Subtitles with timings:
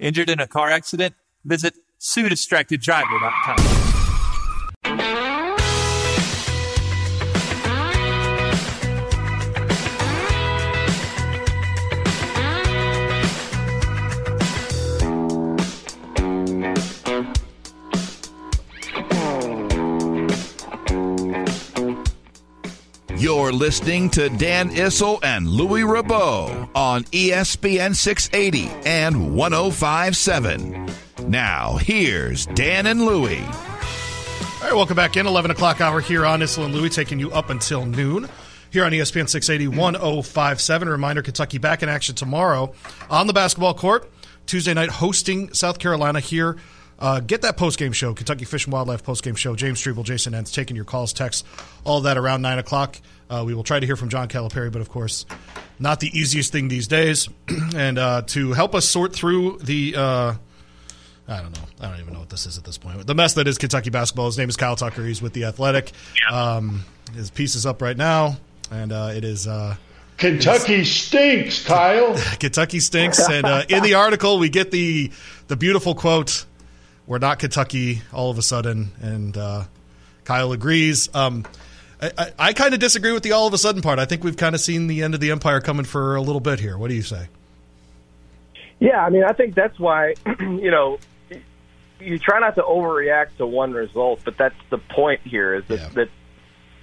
[0.00, 1.14] Injured in a car accident?
[1.44, 3.89] Visit SueDistractedDriver.com.
[23.30, 30.90] You're listening to Dan Issel and Louis Rabot on ESPN 680 and 1057.
[31.28, 33.44] Now, here's Dan and Louie.
[33.44, 35.28] All right, welcome back in.
[35.28, 38.28] 11 o'clock hour here on Issel and Louie, taking you up until noon
[38.72, 40.88] here on ESPN 680 1057.
[40.88, 42.74] A reminder Kentucky back in action tomorrow
[43.08, 44.10] on the basketball court.
[44.46, 46.56] Tuesday night hosting South Carolina here.
[47.00, 49.56] Uh, get that post game show, Kentucky Fish and Wildlife post game show.
[49.56, 51.44] James Strebel, Jason Entz, taking your calls, texts,
[51.84, 53.00] all that around 9 o'clock.
[53.30, 55.24] Uh, we will try to hear from John Calipari, but of course,
[55.78, 57.28] not the easiest thing these days.
[57.74, 59.94] and uh, to help us sort through the.
[59.96, 60.34] Uh,
[61.28, 61.64] I don't know.
[61.80, 63.06] I don't even know what this is at this point.
[63.06, 64.26] The mess that is Kentucky basketball.
[64.26, 65.06] His name is Kyle Tucker.
[65.06, 65.92] He's with the Athletic.
[66.28, 68.36] Um, his piece is up right now,
[68.70, 69.46] and uh, it is.
[69.46, 69.76] Uh,
[70.16, 72.14] Kentucky stinks, Kyle.
[72.40, 75.12] Kentucky stinks, and uh, in the article we get the
[75.46, 76.44] the beautiful quote:
[77.06, 79.64] "We're not Kentucky." All of a sudden, and uh,
[80.24, 81.08] Kyle agrees.
[81.14, 81.44] Um,
[82.00, 83.98] I, I, I kind of disagree with the all of a sudden part.
[83.98, 86.40] I think we've kind of seen the end of the empire coming for a little
[86.40, 86.76] bit here.
[86.78, 87.28] What do you say?
[88.78, 90.98] Yeah, I mean, I think that's why you know
[92.00, 95.78] you try not to overreact to one result, but that's the point here is that,
[95.78, 95.88] Yeah.
[95.90, 96.08] that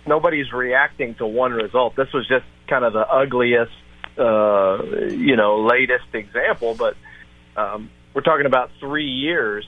[0.06, 1.96] nobody's reacting to one result.
[1.96, 3.72] This was just kind of the ugliest,
[4.20, 6.96] uh, you know, latest example, but
[7.56, 9.66] um, we're talking about three years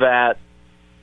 [0.00, 0.38] that,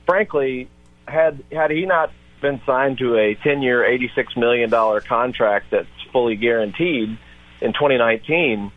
[0.06, 0.68] frankly,
[1.06, 6.36] had had he not been signed to a ten-year, eighty-six million dollar contract that's fully
[6.36, 7.18] guaranteed
[7.60, 8.72] in 2019,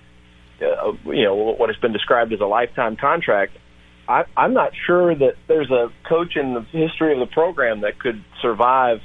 [0.62, 3.57] uh, you know, what has been described as a lifetime contract.
[4.07, 8.00] I, I'm not sure that there's a coach in the history of the program that
[8.00, 9.01] could survive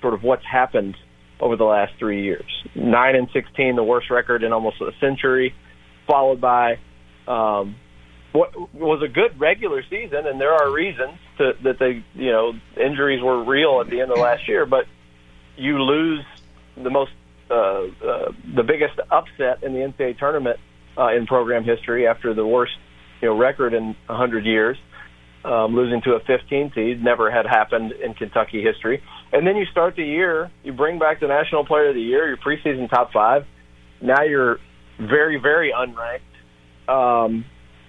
[0.00, 0.96] sort of what's happened
[1.40, 2.46] over the last three years.
[2.74, 5.54] Nine and sixteen, the worst record in almost a century,
[6.06, 6.78] followed by
[7.28, 7.76] um,
[8.32, 12.52] what was a good regular season, and there are reasons to, that they, you know,
[12.76, 14.86] injuries were real at the end of last year, but
[15.56, 16.24] you lose
[16.76, 17.12] the most,
[17.50, 20.58] uh, uh, the biggest upset in the NCAA tournament
[20.96, 22.72] uh, in program history after the worst,
[23.20, 24.78] you know, record in 100 years.
[25.44, 29.02] Um, losing to a 15 seed never had happened in Kentucky history.
[29.32, 32.28] And then you start the year, you bring back the National Player of the Year,
[32.28, 33.44] your preseason top five.
[34.00, 34.60] Now you're
[35.00, 36.20] very, very unranked
[36.88, 37.44] um,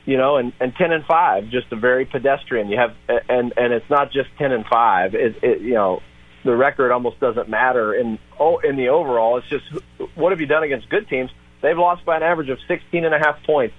[0.05, 2.69] you know, and, and ten and five, just a very pedestrian.
[2.69, 2.95] You have,
[3.29, 5.15] and and it's not just ten and five.
[5.15, 6.01] It, it you know,
[6.43, 9.37] the record almost doesn't matter in oh in the overall.
[9.37, 9.65] It's just
[10.15, 11.31] what have you done against good teams?
[11.61, 13.75] They've lost by an average of sixteen and a half points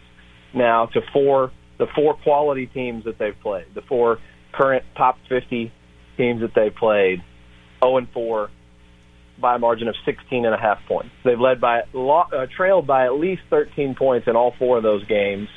[0.54, 4.18] now to four the four quality teams that they've played, the four
[4.52, 5.72] current top fifty
[6.16, 7.22] teams that they've played,
[7.82, 8.50] zero and four
[9.38, 11.10] by a margin of 16 and a half points.
[11.24, 15.04] They've led by uh, trailed by at least 13 points in all four of those
[15.06, 15.48] games,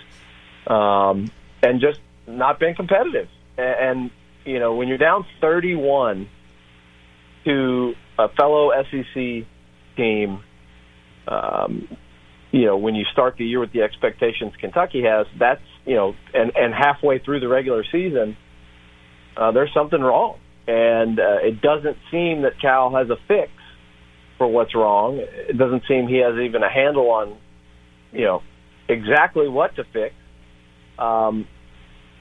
[0.68, 1.32] um,
[1.64, 3.30] and just not been competitive.
[3.58, 4.12] And, and
[4.46, 6.30] you know when you're down 31
[7.46, 9.46] to a fellow SEC
[9.96, 10.44] team,
[11.28, 11.88] um,
[12.52, 16.16] you know when you start the year with the expectations Kentucky has, that's you know,
[16.34, 18.36] and and halfway through the regular season,
[19.38, 20.38] uh, there's something wrong,
[20.68, 23.52] and uh, it doesn't seem that Cal has a fix
[24.38, 25.18] for what's wrong.
[25.18, 27.38] It doesn't seem he has even a handle on,
[28.12, 28.44] you know,
[28.90, 30.14] exactly what to fix.
[31.00, 31.48] Um,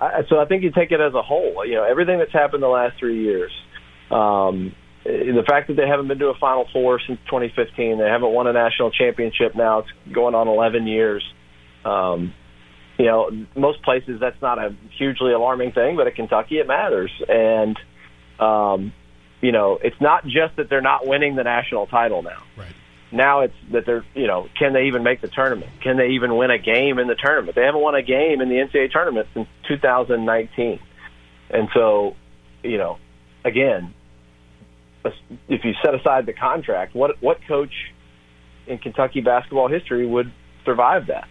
[0.01, 1.65] I, so I think you take it as a whole.
[1.65, 3.53] You know, everything that's happened the last three years.
[4.11, 4.75] Um,
[5.05, 8.47] the fact that they haven't been to a Final Four since 2015, they haven't won
[8.47, 9.81] a national championship now.
[9.81, 11.23] It's going on 11 years.
[11.85, 12.35] Um,
[12.99, 17.11] you know, most places that's not a hugely alarming thing, but at Kentucky it matters.
[17.29, 17.79] And
[18.41, 18.93] um,
[19.41, 22.43] you know, it's not just that they're not winning the national title now.
[22.57, 22.75] Right.
[23.13, 25.71] Now it's that they're you know can they even make the tournament?
[25.81, 27.55] Can they even win a game in the tournament?
[27.55, 30.81] They haven't won a game in the NCAA tournament since 2019,
[31.51, 32.17] and so
[32.63, 32.99] you know
[33.45, 33.95] again,
[35.49, 37.93] if you set aside the contract, what what coach
[38.67, 40.33] in Kentucky basketball history would
[40.65, 41.29] survive that?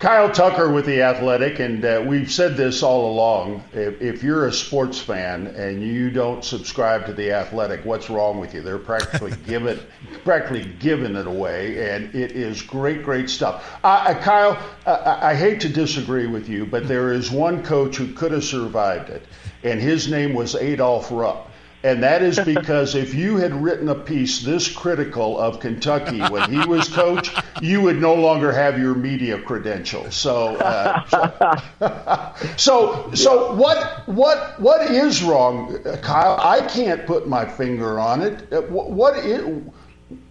[0.00, 3.62] Kyle Tucker with the Athletic, and uh, we've said this all along.
[3.72, 8.40] If, if, you're a sports fan and you don't subscribe to the Athletic, what's wrong
[8.40, 8.60] with you?
[8.60, 9.78] They're practically giving
[10.24, 13.78] practically giving it away, and it is great, great stuff.
[13.84, 18.12] Uh, Kyle, I, I hate to disagree with you, but there is one coach who
[18.12, 19.22] could have survived it,
[19.62, 21.50] and his name was Adolph Rupp.
[21.84, 26.50] And that is because if you had written a piece this critical of Kentucky when
[26.50, 30.14] he was coach, you would no longer have your media credentials.
[30.14, 36.40] So, uh, so, so what, what, what is wrong, Kyle?
[36.40, 38.50] I can't put my finger on it.
[38.50, 39.62] Uh, what is,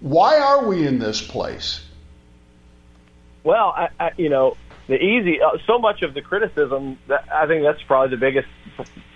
[0.01, 1.85] why are we in this place?
[3.43, 4.57] Well, I, I, you know,
[4.87, 6.97] the easy, uh, so much of the criticism.
[7.07, 8.47] That, I think that's probably the biggest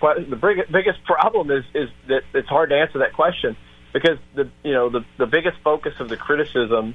[0.00, 3.56] the biggest problem is is that it's hard to answer that question
[3.92, 6.94] because the you know the the biggest focus of the criticism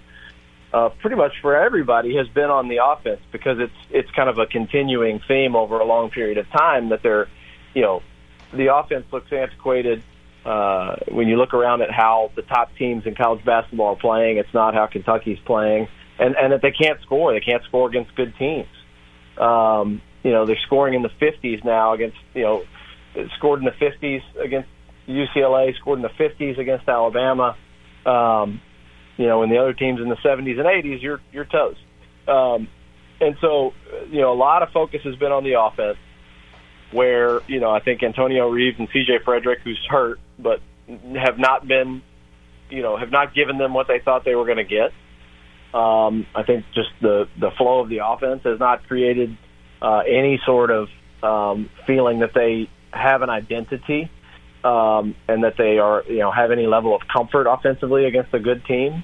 [0.73, 4.39] uh, pretty much for everybody has been on the offense because it's it's kind of
[4.39, 7.27] a continuing theme over a long period of time that they're
[7.73, 8.01] you know
[8.53, 10.01] the offense looks antiquated
[10.45, 14.37] uh, when you look around at how the top teams in college basketball are playing
[14.37, 15.87] it's not how Kentucky's playing
[16.19, 18.68] and and that they can't score they can't score against good teams
[19.38, 22.63] um, you know, they're scoring in the 50s now against, you know,
[23.38, 24.69] scored in the 50s against
[25.07, 27.57] UCLA, scored in the 50s against Alabama.
[28.06, 28.62] Um,
[29.18, 31.80] you know, when the other teams in the 70s and 80s, you're you're toast.
[32.27, 32.68] Um,
[33.19, 33.74] and so,
[34.10, 35.98] you know, a lot of focus has been on the offense,
[36.92, 39.19] where you know I think Antonio Reeves and C.J.
[39.24, 42.01] Frederick, who's hurt, but have not been,
[42.69, 44.92] you know, have not given them what they thought they were going to get.
[45.73, 49.35] Um, I think just the the flow of the offense has not created
[49.81, 50.89] uh, any sort of
[51.23, 54.09] um, feeling that they have an identity
[54.63, 58.39] um, and that they are, you know, have any level of comfort offensively against a
[58.39, 59.03] good team.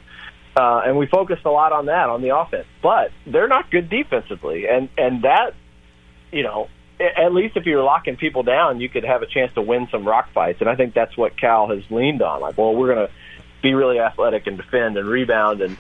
[0.56, 3.90] Uh, and we focused a lot on that on the offense, but they're not good
[3.90, 5.54] defensively, and and that,
[6.32, 6.68] you know,
[7.00, 10.06] at least if you're locking people down, you could have a chance to win some
[10.06, 10.60] rock fights.
[10.60, 12.42] And I think that's what Cal has leaned on.
[12.42, 13.14] Like, well, we're going to
[13.62, 15.78] be really athletic and defend and rebound, and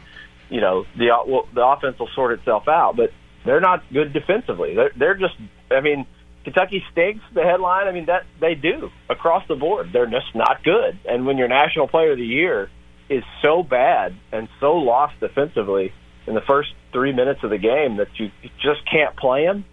[0.49, 2.95] you know, the well, the offense will sort itself out.
[2.95, 3.11] But
[3.45, 4.75] they're not good defensively.
[4.75, 5.35] They're, they're just,
[5.71, 6.05] I mean,
[6.43, 7.23] Kentucky stinks.
[7.33, 9.91] The headline, I mean, that they do across the board.
[9.93, 10.99] They're just not good.
[11.07, 12.69] And when your National Player of the Year
[13.09, 15.93] is so bad and so lost defensively
[16.27, 18.31] in the first three minutes of the game that you
[18.61, 19.65] just can't play him,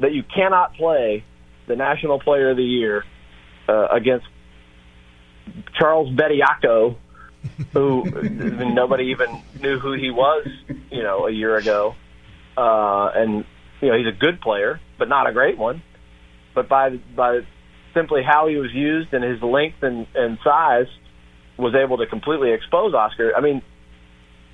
[0.00, 1.24] that you cannot play
[1.66, 3.04] the National Player of the Year
[3.68, 4.26] uh, against
[5.78, 6.96] Charles Bediako,
[7.72, 8.04] who
[8.74, 10.46] nobody even knew who he was,
[10.90, 11.94] you know, a year ago
[12.58, 13.44] uh, and
[13.80, 15.82] you know he's a good player, but not a great one.
[16.54, 17.40] But by by
[17.94, 20.88] simply how he was used and his length and, and size,
[21.56, 23.32] was able to completely expose Oscar.
[23.36, 23.62] I mean,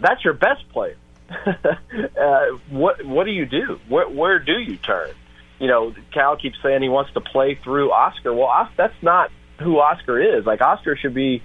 [0.00, 0.96] that's your best player.
[1.30, 3.80] uh, what what do you do?
[3.88, 5.10] Where where do you turn?
[5.58, 8.34] You know, Cal keeps saying he wants to play through Oscar.
[8.34, 10.44] Well, that's not who Oscar is.
[10.44, 11.42] Like Oscar should be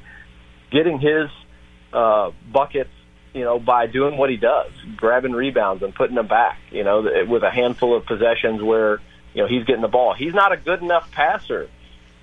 [0.72, 1.30] getting his
[1.94, 2.92] uh, buckets
[3.34, 7.26] you know, by doing what he does, grabbing rebounds and putting them back, you know,
[7.28, 9.00] with a handful of possessions where,
[9.34, 10.14] you know, he's getting the ball.
[10.14, 11.70] He's not a good enough passer.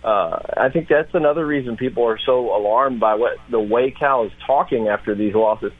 [0.02, 4.24] Uh, I think that's another reason people are so alarmed by what the way Cal
[4.24, 5.72] is talking after these losses.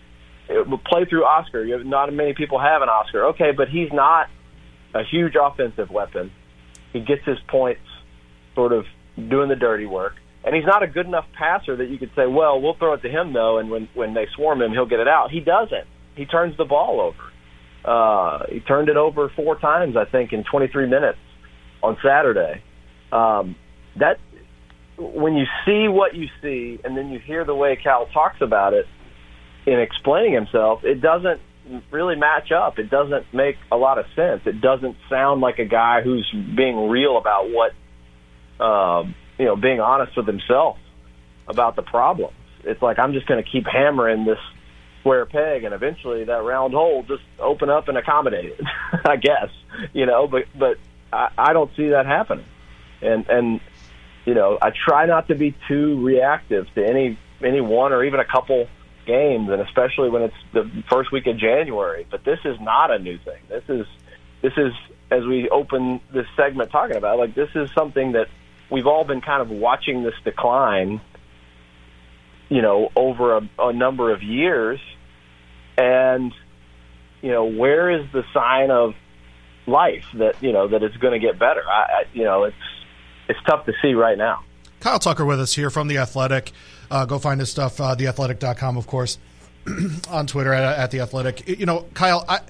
[0.48, 1.64] It will play through Oscar.
[1.64, 3.26] You have, not many people have an Oscar.
[3.26, 4.28] Okay, but he's not
[4.94, 6.30] a huge offensive weapon.
[6.92, 7.82] He gets his points
[8.54, 8.86] sort of
[9.16, 10.14] doing the dirty work
[10.46, 13.02] and he's not a good enough passer that you could say, well, we'll throw it
[13.02, 15.32] to him though, and when when they swarm him, he'll get it out.
[15.32, 15.86] He doesn't.
[16.14, 17.32] He turns the ball over.
[17.84, 21.18] Uh, he turned it over four times, I think, in 23 minutes
[21.82, 22.62] on Saturday.
[23.12, 23.56] Um,
[23.96, 24.18] that
[24.96, 28.72] when you see what you see, and then you hear the way Cal talks about
[28.72, 28.86] it
[29.66, 31.40] in explaining himself, it doesn't
[31.90, 32.78] really match up.
[32.78, 34.42] It doesn't make a lot of sense.
[34.46, 37.72] It doesn't sound like a guy who's being real about what.
[38.64, 40.78] Um, you know, being honest with himself
[41.48, 42.34] about the problems.
[42.64, 44.38] It's like I'm just going to keep hammering this
[45.00, 48.60] square peg, and eventually that round hole just open up and accommodate it.
[49.04, 49.50] I guess
[49.92, 50.78] you know, but but
[51.12, 52.46] I, I don't see that happening,
[53.00, 53.60] and and
[54.24, 58.18] you know I try not to be too reactive to any any one or even
[58.20, 58.66] a couple
[59.06, 62.06] games, and especially when it's the first week of January.
[62.10, 63.40] But this is not a new thing.
[63.48, 63.86] This is
[64.42, 64.72] this is
[65.10, 68.26] as we open this segment talking about like this is something that
[68.70, 71.00] we've all been kind of watching this decline
[72.48, 74.80] you know, over a, a number of years.
[75.76, 76.32] And,
[77.22, 78.94] you know, where is the sign of
[79.66, 81.62] life that, you know, that it's going to get better?
[81.68, 82.56] I, I, you know, it's,
[83.28, 84.42] it's tough to see right now.
[84.80, 86.52] Kyle Tucker with us here from The Athletic.
[86.90, 89.18] Uh, go find his stuff, uh, theathletic.com, of course,
[90.08, 91.48] on Twitter at, at The Athletic.
[91.48, 92.40] You know, Kyle, I,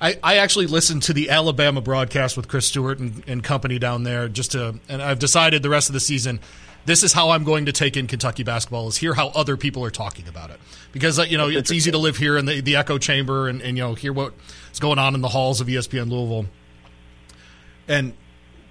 [0.00, 4.04] I, I, actually listened to the Alabama broadcast with Chris Stewart and, and company down
[4.04, 6.40] there just to, and I've decided the rest of the season–
[6.88, 9.84] this is how I'm going to take in Kentucky basketball is hear how other people
[9.84, 10.58] are talking about it
[10.90, 13.60] because uh, you know it's easy to live here in the, the echo chamber and,
[13.60, 16.46] and you know hear what's going on in the halls of ESPN Louisville.
[17.86, 18.14] And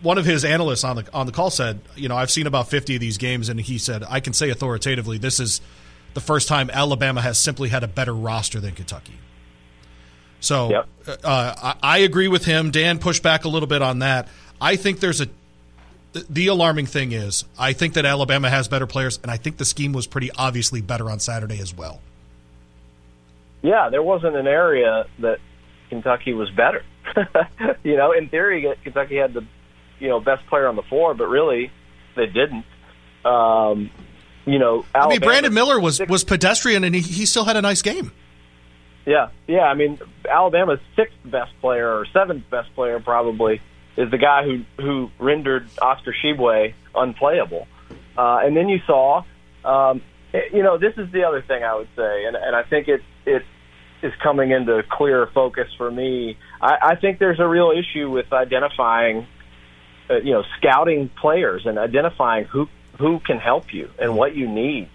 [0.01, 2.69] one of his analysts on the on the call said, you know, I've seen about
[2.69, 5.61] 50 of these games, and he said I can say authoritatively this is
[6.15, 9.13] the first time Alabama has simply had a better roster than Kentucky.
[10.39, 10.87] So yep.
[11.23, 12.71] uh, I, I agree with him.
[12.71, 14.27] Dan pushed back a little bit on that.
[14.59, 15.27] I think there's a
[16.29, 19.65] the alarming thing is, I think that Alabama has better players, and I think the
[19.65, 22.01] scheme was pretty obviously better on Saturday as well.
[23.61, 25.39] Yeah, there wasn't an area that
[25.89, 26.83] Kentucky was better.
[27.83, 29.45] you know, in theory, Kentucky had the
[29.99, 31.71] you know best player on the floor, but really
[32.15, 32.65] they didn't.
[33.25, 33.89] Um,
[34.45, 37.57] you know, Alabama, I mean, Brandon Miller was was pedestrian, and he, he still had
[37.57, 38.11] a nice game.
[39.07, 39.61] Yeah, yeah.
[39.61, 39.97] I mean,
[40.29, 43.61] Alabama's sixth best player or seventh best player probably
[43.95, 47.67] is the guy who who rendered Oscar Tshiebwe unplayable.
[48.17, 49.23] Uh, and then you saw,
[49.63, 50.01] um,
[50.51, 53.01] you know, this is the other thing I would say, and, and I think it
[53.25, 53.43] it
[54.03, 56.37] is coming into clearer focus for me.
[56.61, 59.25] I, I think there's a real issue with identifying,
[60.09, 62.67] uh, you know, scouting players and identifying who
[62.99, 64.89] who can help you and what you need,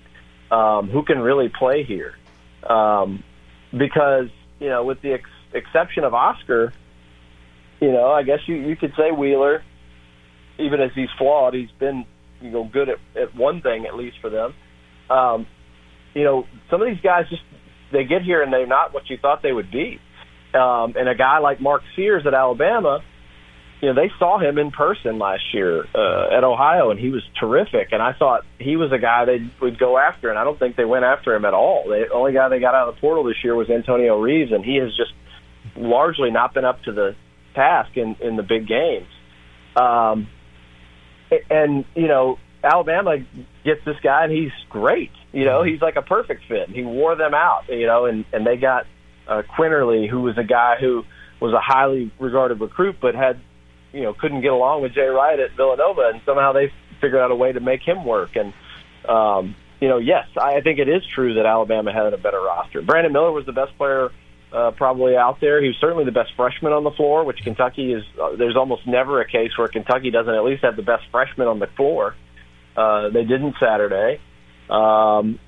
[0.51, 2.15] um, who can really play here,
[2.69, 3.25] um,
[3.77, 4.29] because
[4.61, 6.73] you know, with the ex- exception of Oscar
[7.83, 9.65] you know, I guess you you could say Wheeler,
[10.57, 12.05] even as he's flawed, he's been
[12.41, 14.55] you know good at, at one thing at least for them.
[15.11, 15.49] Um,
[16.15, 17.43] you know, some of these guys just
[17.91, 19.99] they get here and they're not what you thought they would be.
[20.55, 23.01] Um, and a guy like Mark Sears at Alabama,
[23.83, 27.23] you know, they saw him in person last year uh, at Ohio, and he was
[27.39, 27.89] terrific.
[27.91, 30.77] And I thought he was a guy they would go after, and I don't think
[30.77, 31.89] they went after him at all.
[31.89, 34.65] The only guy they got out of the portal this year was Antonio Reeves, and
[34.65, 35.13] he has just
[35.75, 37.17] largely not been up to the
[37.57, 39.09] task in in the big games.
[39.75, 40.29] Um,
[41.51, 43.17] and you know, Alabama
[43.65, 45.11] gets this guy, and he's great.
[45.33, 46.69] You know, he's like a perfect fit.
[46.69, 47.65] He wore them out.
[47.69, 48.87] You know, and and they got
[49.27, 51.03] uh, Quinerly, who was a guy who
[51.41, 53.41] was a highly regarded recruit, but had
[53.93, 57.31] you know couldn't get along with Jay Wright at Villanova, and somehow they figured out
[57.31, 58.37] a way to make him work.
[58.37, 58.53] And
[59.09, 62.83] um, you know, yes, I think it is true that Alabama had a better roster.
[62.83, 64.11] Brandon Miller was the best player
[64.53, 65.61] uh, probably out there.
[65.61, 68.05] He was certainly the best freshman on the floor, which Kentucky is.
[68.21, 71.49] Uh, there's almost never a case where Kentucky doesn't at least have the best freshman
[71.49, 72.15] on the floor.
[72.77, 74.21] Uh, they didn't Saturday.
[74.71, 75.39] Um,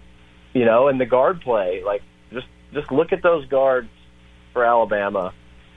[0.53, 3.89] you know, and the guard play, like just just look at those guards
[4.53, 5.33] for Alabama.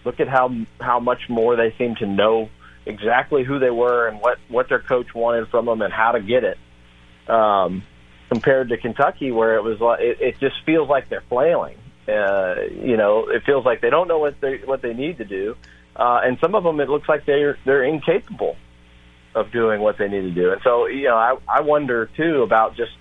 [0.06, 2.50] Look at how how much more they seem to know
[2.88, 6.22] exactly who they were and what what their coach wanted from them and how to
[6.22, 6.58] get it.
[7.30, 7.84] Um,
[8.30, 11.78] compared to Kentucky, where it was like it, it just feels like they're flailing.
[12.08, 15.26] Uh, you know, it feels like they don't know what they what they need to
[15.26, 15.56] do,
[15.96, 18.56] uh, and some of them it looks like they're they're incapable
[19.36, 20.52] of doing what they need to do.
[20.52, 22.92] And so, you know, I I wonder too about just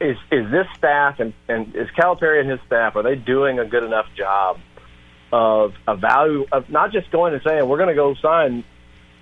[0.00, 3.64] is is this staff and and is Calipari and his staff are they doing a
[3.64, 4.58] good enough job
[5.32, 8.64] of a value of not just going and saying we're going to go sign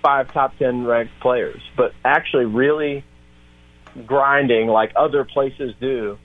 [0.01, 3.03] five top ten ranked players, but actually really
[4.05, 6.17] grinding like other places do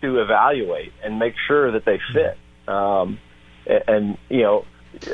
[0.00, 2.38] to evaluate and make sure that they fit.
[2.66, 3.18] Um,
[3.66, 4.64] and, you know,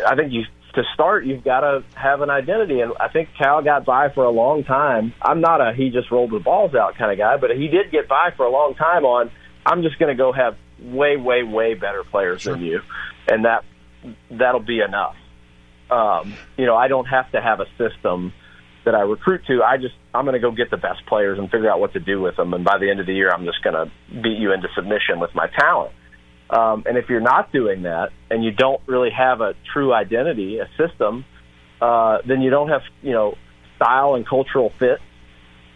[0.06, 0.44] I think you
[0.75, 2.80] to start, you've got to have an identity.
[2.80, 5.12] And I think Cal got by for a long time.
[5.20, 7.90] I'm not a he just rolled the balls out kind of guy, but he did
[7.90, 9.30] get by for a long time on
[9.66, 12.54] I'm just going to go have way, way, way better players sure.
[12.54, 12.82] than you,
[13.28, 13.64] and that
[14.30, 15.16] that'll be enough.
[15.90, 18.33] Um, you know, I don't have to have a system
[18.85, 19.62] that I recruit to.
[19.62, 22.00] I just I'm going to go get the best players and figure out what to
[22.00, 22.54] do with them.
[22.54, 23.90] And by the end of the year, I'm just going to
[24.23, 25.92] beat you into submission with my talent.
[26.49, 30.59] Um, and if you're not doing that and you don't really have a true identity,
[30.59, 31.25] a system,
[31.80, 33.37] uh, then you don't have you know
[33.76, 34.99] style and cultural fit.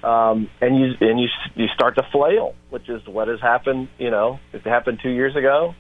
[0.03, 3.89] Um, and you and you you start to flail, which is what has happened.
[3.99, 5.75] You know, it happened two years ago.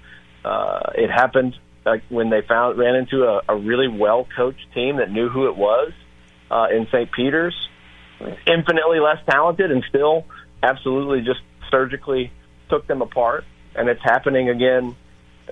[0.44, 4.96] Uh, it happened uh, when they found ran into a, a really well coached team
[4.96, 5.92] that knew who it was
[6.50, 7.10] uh, in St.
[7.12, 7.54] Peter's,
[8.46, 10.24] infinitely less talented, and still
[10.62, 12.32] absolutely just surgically
[12.68, 13.44] took them apart.
[13.74, 14.94] And it's happening again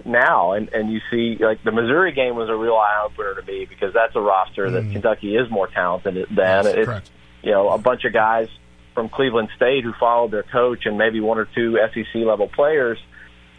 [0.05, 0.53] now.
[0.53, 3.67] And and you see, like the Missouri game was a real eye opener to me
[3.67, 4.93] because that's a roster that mm.
[4.93, 6.65] Kentucky is more talented than.
[6.65, 7.11] Yes, it's correct.
[7.43, 8.49] you know a bunch of guys
[8.95, 12.99] from Cleveland State who followed their coach and maybe one or two SEC level players,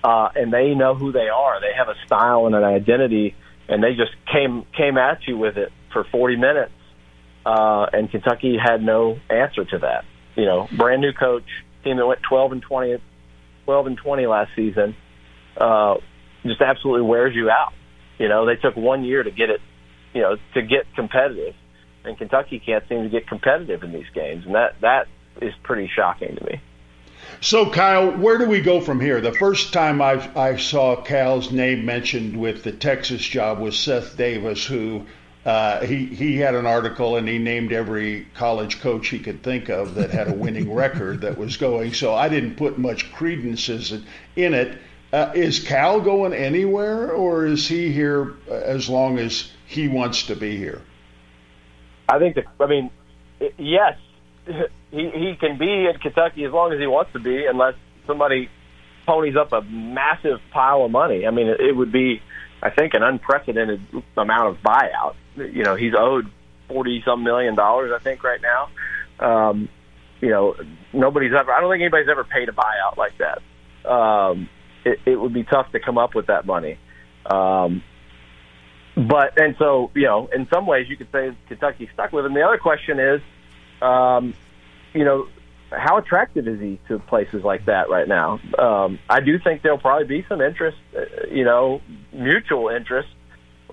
[0.03, 1.61] uh, and they know who they are.
[1.61, 3.35] They have a style and an identity,
[3.69, 6.71] and they just came came at you with it for 40 minutes.
[7.45, 10.05] Uh, and Kentucky had no answer to that.
[10.35, 11.45] You know, brand new coach,
[11.83, 12.97] team that went 12 and 20,
[13.65, 14.95] 12 and 20 last season,
[15.57, 15.95] uh,
[16.43, 17.73] just absolutely wears you out.
[18.17, 19.61] You know, they took one year to get it,
[20.13, 21.55] you know, to get competitive,
[22.03, 25.07] and Kentucky can't seem to get competitive in these games, and that that
[25.41, 26.61] is pretty shocking to me.
[27.43, 29.19] So, Kyle, where do we go from here?
[29.19, 34.15] The first time I, I saw Cal's name mentioned with the Texas job was Seth
[34.15, 35.05] Davis, who
[35.45, 39.67] uh, he he had an article and he named every college coach he could think
[39.67, 41.93] of that had a winning record that was going.
[41.93, 44.77] So I didn't put much credence in it.
[45.11, 50.35] Uh, is Cal going anywhere, or is he here as long as he wants to
[50.37, 50.81] be here?
[52.07, 52.45] I think that.
[52.61, 52.89] I mean,
[53.57, 53.97] yes,
[54.93, 58.49] he he can be in Kentucky as long as he wants to be, unless somebody
[59.05, 61.25] ponies up a massive pile of money.
[61.25, 62.21] I mean, it, it would be,
[62.61, 63.81] I think, an unprecedented
[64.15, 65.15] amount of buyout.
[65.35, 66.29] You know, he's owed
[66.67, 68.69] forty some million dollars, I think, right now.
[69.19, 69.69] Um,
[70.21, 70.55] you know,
[70.93, 71.51] nobody's ever.
[71.51, 73.41] I don't think anybody's ever paid a buyout like that.
[73.89, 74.47] Um,
[74.85, 76.77] it, it would be tough to come up with that money.
[77.25, 77.83] Um,
[78.95, 82.33] but and so you know, in some ways, you could say Kentucky stuck with him.
[82.33, 83.21] The other question is,
[83.81, 84.33] um,
[84.93, 85.27] you know,
[85.71, 88.39] how attractive is he to places like that right now?
[88.57, 91.81] Um, I do think there'll probably be some interest, uh, you know,
[92.11, 93.09] mutual interest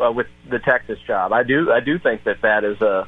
[0.02, 1.32] uh, with the Texas job.
[1.32, 3.06] I do, I do think that that is a,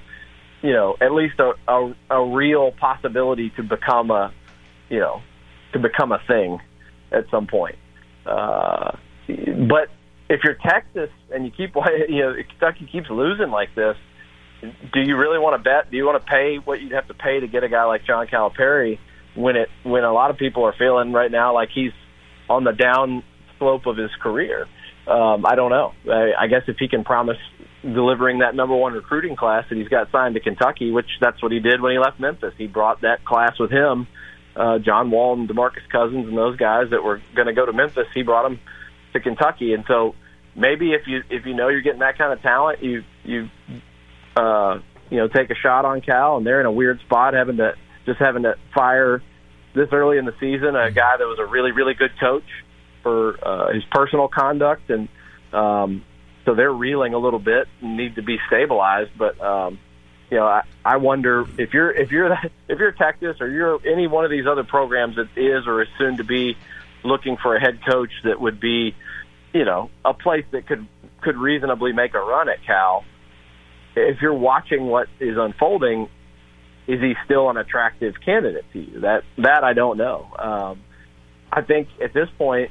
[0.62, 4.32] you know, at least a, a, a real possibility to become a,
[4.88, 5.22] you know,
[5.72, 6.60] to become a thing
[7.10, 7.76] at some point.
[8.26, 9.88] Uh, but
[10.28, 11.74] if you're Texas and you keep,
[12.08, 13.96] you know, Kentucky keeps losing like this,
[14.62, 15.90] do you really want to bet?
[15.90, 18.04] Do you want to pay what you'd have to pay to get a guy like
[18.04, 18.98] John Calipari
[19.34, 21.92] when it when a lot of people are feeling right now like he's
[22.48, 23.22] on the down
[23.58, 24.66] slope of his career?
[25.06, 25.92] Um, I don't know.
[26.08, 27.38] I, I guess if he can promise
[27.82, 31.50] delivering that number one recruiting class that he's got signed to Kentucky, which that's what
[31.50, 32.54] he did when he left Memphis.
[32.56, 34.06] He brought that class with him
[34.56, 37.72] uh, John Wall and Demarcus Cousins and those guys that were going to go to
[37.72, 38.60] Memphis, he brought them
[39.12, 39.72] to Kentucky.
[39.74, 40.14] And so
[40.54, 43.48] maybe if you if you know you're getting that kind of talent, you you
[44.36, 47.58] uh, you know take a shot on Cal, and they're in a weird spot having
[47.58, 47.74] to
[48.06, 49.22] just having to fire
[49.74, 52.44] this early in the season a guy that was a really really good coach
[53.02, 55.08] for uh, his personal conduct, and
[55.52, 56.04] um,
[56.44, 59.40] so they're reeling a little bit and need to be stabilized, but.
[59.40, 59.78] Um,
[60.30, 62.32] you know, I, I wonder if you're if you're
[62.66, 65.88] if you're Texas or you're any one of these other programs that is or is
[65.98, 66.56] soon to be
[67.04, 68.94] looking for a head coach that would be,
[69.52, 70.86] you know, a place that could
[71.20, 73.04] could reasonably make a run at Cal.
[73.94, 76.08] If you're watching what is unfolding,
[76.86, 79.00] is he still an attractive candidate to you?
[79.00, 80.26] That that I don't know.
[80.38, 80.80] Um,
[81.52, 82.70] I think at this point,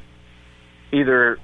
[0.91, 1.37] either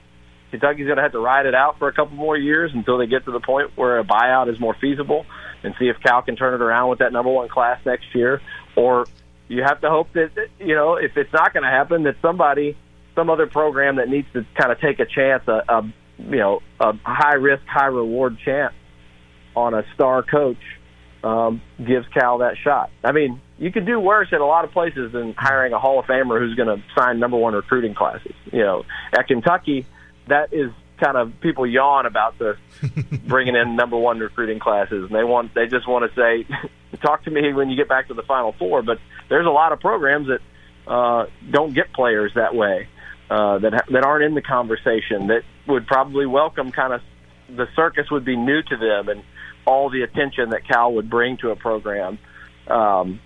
[0.52, 3.08] Kentucky's going to have to ride it out for a couple more years until they
[3.08, 5.26] get to the point where a buyout is more feasible
[5.64, 8.42] and see if Cal can turn it around with that number one class next year,
[8.76, 9.06] or
[9.48, 12.76] you have to hope that you know if it's not going to happen, that somebody,
[13.16, 16.62] some other program that needs to kind of take a chance, a, a you know
[16.80, 18.74] a high risk, high reward chance
[19.58, 20.62] on a star coach
[21.24, 22.92] um, gives Cal that shot.
[23.04, 26.00] I mean, you could do worse at a lot of places than hiring a Hall
[26.00, 28.36] of Famer who's going to sign number one recruiting classes.
[28.52, 29.88] You know, at Kentucky,
[30.28, 32.58] that is kind of people yawn about the
[33.28, 36.48] bringing in number one recruiting classes, and they want they just want to say,
[37.02, 38.84] talk to me when you get back to the Final Four.
[38.84, 42.88] But there's a lot of programs that uh, don't get players that way,
[43.30, 47.02] uh, that ha- that aren't in the conversation, that would probably welcome kind of
[47.50, 49.24] the circus would be new to them, and
[49.68, 52.18] all the attention that Cal would bring to a program.
[52.68, 53.20] Um,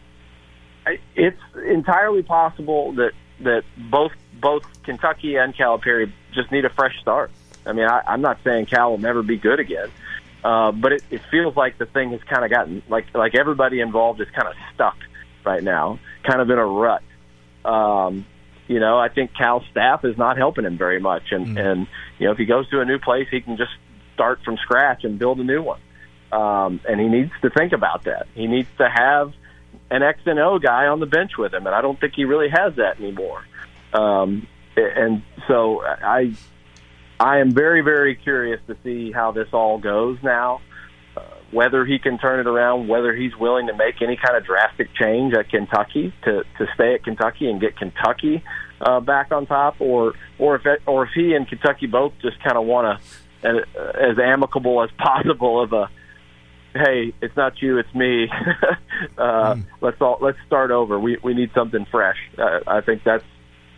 [1.16, 7.32] it's entirely possible that that both both Kentucky and Calipari just need a fresh start.
[7.66, 9.90] I mean, I, I'm not saying Cal will never be good again,
[10.44, 13.80] uh, but it, it feels like the thing has kind of gotten like like everybody
[13.80, 14.98] involved is kind of stuck
[15.46, 17.04] right now, kind of in a rut.
[17.64, 18.26] Um,
[18.68, 21.58] you know, I think Cal's staff is not helping him very much, and mm-hmm.
[21.58, 23.74] and you know, if he goes to a new place, he can just
[24.16, 25.80] start from scratch and build a new one.
[26.32, 28.28] Um, and he needs to think about that.
[28.34, 29.34] He needs to have
[29.90, 32.26] an X and O guy on the bench with him, and I don't think he
[32.26, 33.44] really has that anymore.
[33.94, 36.34] Um, and so I
[37.20, 40.62] I am very, very curious to see how this all goes now.
[41.16, 44.46] Uh, whether he can turn it around, whether he's willing to make any kind of
[44.46, 48.42] drastic change at Kentucky to to stay at Kentucky and get Kentucky
[48.80, 52.58] uh, back on top, or or if or if he and Kentucky both just kind
[52.58, 53.02] of want
[53.44, 55.90] to, uh, as amicable as possible of a
[56.74, 58.30] hey, it's not you, it's me.
[59.18, 59.64] uh, mm.
[59.82, 61.00] Let's all let's start over.
[61.00, 62.18] We we need something fresh.
[62.38, 63.24] Uh, I think that's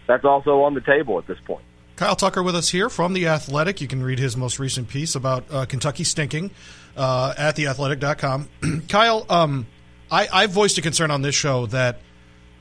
[0.07, 1.63] that's also on the table at this point.
[1.95, 3.79] Kyle Tucker with us here from The Athletic.
[3.79, 6.49] You can read his most recent piece about uh, Kentucky stinking
[6.97, 8.49] uh, at theathletic.com.
[8.89, 9.67] Kyle, um,
[10.09, 11.99] I, I've voiced a concern on this show that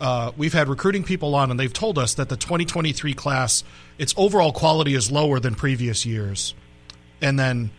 [0.01, 3.65] uh, we've had recruiting people on, and they've told us that the 2023 class,
[3.99, 6.55] its overall quality is lower than previous years.
[7.23, 7.71] And then,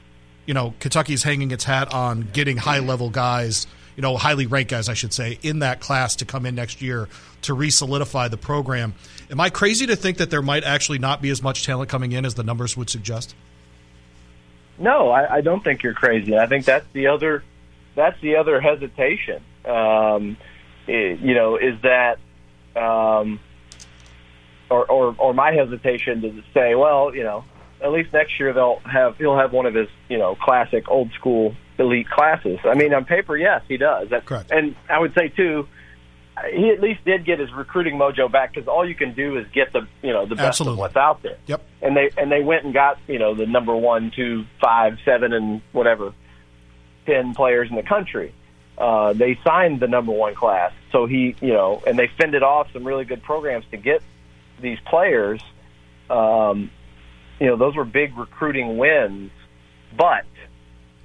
[0.46, 4.72] you know, Kentucky's hanging its hat on getting high level guys– you know, highly ranked
[4.72, 7.08] guys, I should say, in that class to come in next year
[7.44, 8.94] to re-solidify the program.
[9.30, 12.12] Am I crazy to think that there might actually not be as much talent coming
[12.12, 13.36] in as the numbers would suggest?
[14.80, 16.38] No, I, I don't think you're crazy.
[16.38, 17.44] I think that's the other
[17.96, 19.44] that's the other hesitation.
[19.66, 20.38] Um,
[20.88, 22.18] it, you know, is that
[22.76, 23.40] um,
[24.72, 27.46] or, or or my hesitation to say, well, you know,
[27.84, 31.12] at least next year they'll have he'll have one of his you know classic old
[31.14, 32.60] school elite classes.
[32.64, 34.10] I mean, on paper, yes, he does.
[34.10, 34.52] That, Correct.
[34.52, 35.68] And I would say too,
[36.52, 39.46] he at least did get his recruiting mojo back because all you can do is
[39.54, 40.76] get the you know the best Absolutely.
[40.76, 41.38] of what's out there.
[41.48, 41.62] Yep.
[41.82, 45.34] And they and they went and got you know the number one, two, five, seven,
[45.34, 46.14] and whatever
[47.06, 48.34] ten players in the country.
[48.76, 52.72] Uh, they signed the number one class, so he you know, and they fended off
[52.74, 54.02] some really good programs to get
[54.60, 55.42] these players.
[56.10, 56.72] Um,
[57.40, 59.32] you know, those were big recruiting wins,
[59.96, 60.26] but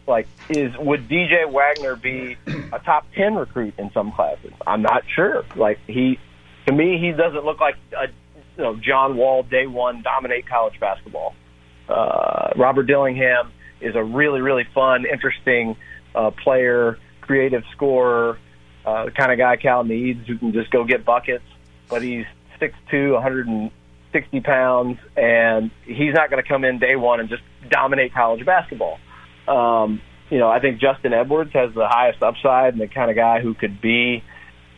[0.06, 2.36] like is would DJ Wagner be
[2.72, 4.52] a top 10 recruit in some classes?
[4.66, 5.44] I'm not sure.
[5.54, 6.18] Like he
[6.66, 8.06] to me he doesn't look like a
[8.56, 11.34] you know John Wall day 1 dominate college basketball.
[11.88, 15.76] Uh, Robert Dillingham is a really really fun, interesting
[16.14, 18.38] uh, player, creative scorer,
[18.84, 21.44] uh, the kind of guy Cal needs who can just go get buckets,
[21.88, 22.24] but he's
[22.60, 23.22] 6'2",
[24.18, 28.44] 160 pounds, and he's not going to come in day one and just dominate college
[28.44, 28.98] basketball.
[29.46, 30.00] Um,
[30.30, 33.40] you know, I think Justin Edwards has the highest upside and the kind of guy
[33.40, 34.22] who could be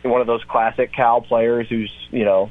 [0.03, 2.49] one of those classic Cal players who's, you know,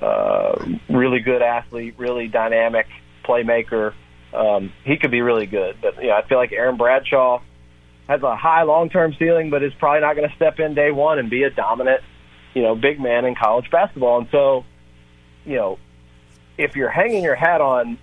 [0.00, 2.86] uh, really good athlete, really dynamic
[3.24, 3.94] playmaker.
[4.32, 5.76] Um, he could be really good.
[5.80, 7.40] But, you know, I feel like Aaron Bradshaw
[8.08, 11.18] has a high long-term ceiling, but is probably not going to step in day one
[11.18, 12.02] and be a dominant,
[12.54, 14.18] you know, big man in college basketball.
[14.18, 14.64] And so,
[15.44, 15.78] you know,
[16.58, 17.98] if you're hanging your hat on,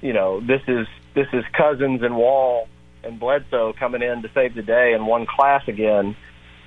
[0.00, 2.68] you know, this is this is Cousins and Wall
[3.02, 6.16] and Bledsoe coming in to save the day in one class again,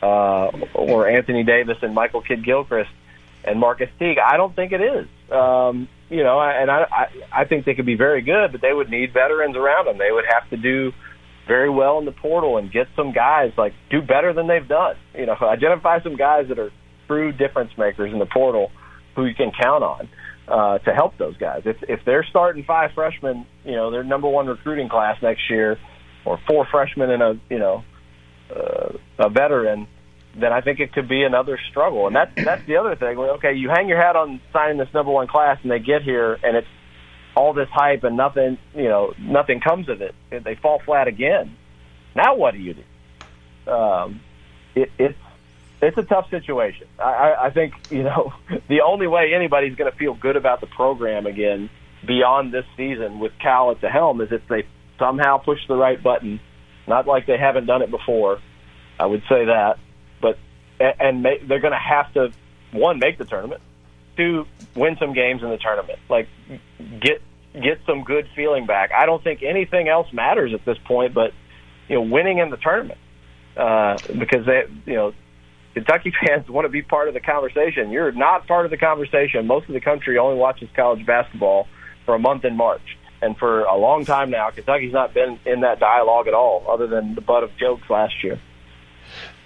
[0.01, 2.91] uh, or Anthony Davis and Michael Kidd Gilchrist
[3.43, 4.17] and Marquis Teague.
[4.19, 5.08] I don't think it is.
[5.32, 8.73] Um, you know, and I, I I think they could be very good, but they
[8.73, 9.97] would need veterans around them.
[9.97, 10.93] They would have to do
[11.47, 14.95] very well in the portal and get some guys like do better than they've done.
[15.15, 16.71] You know, identify some guys that are
[17.08, 18.71] true difference makers in the portal
[19.15, 20.10] who you can count on
[20.47, 21.63] uh, to help those guys.
[21.65, 25.80] If if they're starting five freshmen, you know, their number one recruiting class next year
[26.25, 27.84] or four freshmen and a you know
[28.56, 29.88] uh, a veteran,
[30.36, 32.08] then I think it could be another struggle.
[32.08, 33.17] And that's that's the other thing.
[33.17, 36.38] Okay, you hang your hat on signing this number one class, and they get here,
[36.43, 36.67] and it's
[37.36, 40.15] all this hype, and nothing you know nothing comes of it.
[40.30, 41.56] They fall flat again.
[42.15, 43.71] Now what do you do?
[43.71, 44.21] Um,
[44.75, 45.17] it, it's
[45.82, 46.88] it's a tough situation.
[47.00, 48.34] I, I think you know
[48.67, 51.70] the only way anybody's going to feel good about the program again
[52.06, 54.65] beyond this season with Cal at the helm is if they
[54.98, 56.39] somehow push the right button.
[56.88, 58.39] Not like they haven't done it before.
[59.00, 59.78] I would say that,
[60.22, 60.38] but
[60.80, 62.32] and make, they're going to have to
[62.72, 63.62] one make the tournament,
[64.17, 66.00] two win some games in the tournament.
[66.10, 66.28] Like
[67.00, 67.22] get
[67.54, 68.91] get some good feeling back.
[68.91, 71.34] I don't think anything else matters at this point, but
[71.88, 73.00] you know, winning in the tournament
[73.58, 75.13] uh, because they, you know,
[75.73, 77.91] Kentucky fans want to be part of the conversation.
[77.91, 79.47] You're not part of the conversation.
[79.47, 81.67] Most of the country only watches college basketball
[82.05, 82.97] for a month in March.
[83.21, 86.88] And for a long time now, Kentucky's not been in that dialogue at all, other
[86.88, 88.39] than the butt of jokes last year.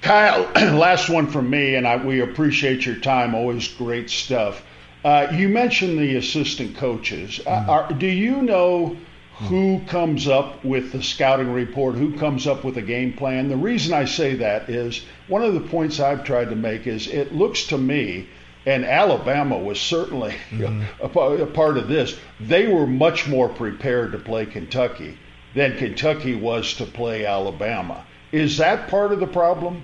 [0.01, 0.43] Kyle,
[0.77, 3.35] last one from me, and I, we appreciate your time.
[3.35, 4.63] Always great stuff.
[5.03, 7.39] Uh, you mentioned the assistant coaches.
[7.39, 7.69] Mm-hmm.
[7.69, 8.95] Uh, are, do you know
[9.37, 11.95] who comes up with the scouting report?
[11.95, 13.49] Who comes up with a game plan?
[13.49, 17.07] The reason I say that is one of the points I've tried to make is
[17.07, 18.27] it looks to me
[18.65, 20.83] and Alabama was certainly mm-hmm.
[21.01, 22.17] a, a, part of this.
[22.39, 25.17] They were much more prepared to play Kentucky
[25.53, 28.05] than Kentucky was to play Alabama.
[28.31, 29.83] Is that part of the problem?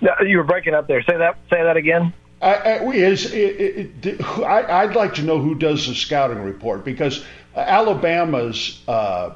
[0.00, 1.02] No, you were breaking up there.
[1.02, 1.38] Say that.
[1.48, 2.12] Say that again.
[2.40, 6.84] I, I, is it, it, I, would like to know who does the scouting report
[6.84, 9.30] because Alabama's uh,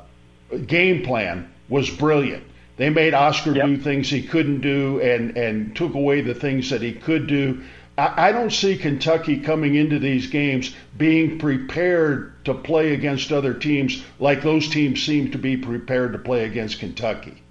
[0.67, 2.45] game plan was brilliant.
[2.77, 3.67] They made Oscar yep.
[3.67, 7.63] do things he couldn't do and, and took away the things that he could do.
[7.99, 14.03] I don't see Kentucky coming into these games being prepared to play against other teams
[14.19, 17.43] like those teams seem to be prepared to play against Kentucky.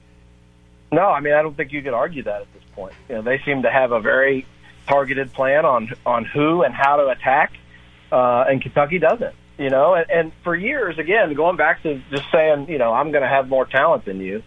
[0.91, 2.93] No, I mean I don't think you could argue that at this point.
[3.09, 4.47] You know, they seem to have a very
[4.89, 7.53] targeted plan on on who and how to attack,
[8.11, 9.35] uh, and Kentucky doesn't.
[9.57, 13.11] You know, and, and for years, again, going back to just saying, you know, I'm
[13.11, 14.41] going to have more talent than you.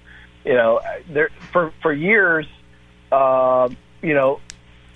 [0.44, 2.46] You know, there for for years,
[3.10, 3.68] uh,
[4.00, 4.40] you know,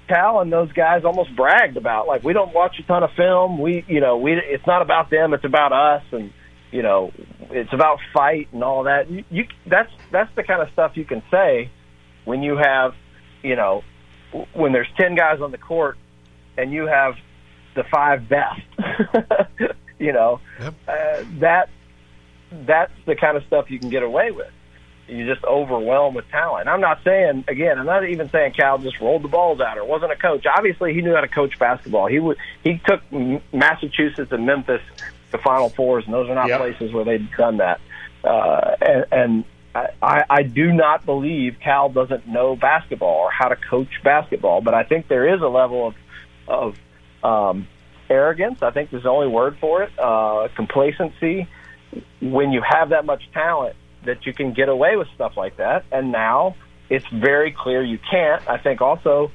[0.09, 3.59] Cal and those guys almost bragged about like we don't watch a ton of film.
[3.59, 6.33] We, you know, we it's not about them, it's about us, and
[6.71, 7.13] you know,
[7.51, 9.11] it's about fight and all that.
[9.11, 11.71] You, you that's that's the kind of stuff you can say
[12.25, 12.95] when you have,
[13.43, 13.85] you know,
[14.53, 15.97] when there's ten guys on the court
[16.57, 17.17] and you have
[17.75, 18.63] the five best.
[19.99, 20.75] you know, yep.
[20.89, 21.69] uh, that
[22.51, 24.51] that's the kind of stuff you can get away with.
[25.09, 26.69] You just overwhelm with talent.
[26.69, 27.79] I'm not saying again.
[27.79, 30.47] I'm not even saying Cal just rolled the balls out or wasn't a coach.
[30.47, 32.07] Obviously, he knew how to coach basketball.
[32.07, 33.03] He would he took
[33.53, 34.83] Massachusetts and Memphis
[35.31, 36.59] to Final Fours, and those are not yep.
[36.59, 37.81] places where they'd done that.
[38.25, 39.45] Uh, and, and
[40.03, 44.75] I, I do not believe Cal doesn't know basketball or how to coach basketball, but
[44.75, 45.95] I think there is a level of
[46.49, 46.77] of
[47.25, 47.69] um,
[48.09, 48.63] arrogance.
[48.63, 49.99] I think is the only word for it.
[49.99, 51.49] Uh, complacency.
[52.21, 55.85] When you have that much talent, that you can get away with stuff like that,
[55.93, 56.57] and now
[56.89, 58.47] it's very clear you can't.
[58.49, 59.31] I think also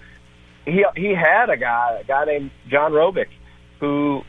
[0.66, 3.28] he he had a guy, a guy named John Robic,
[3.80, 4.22] who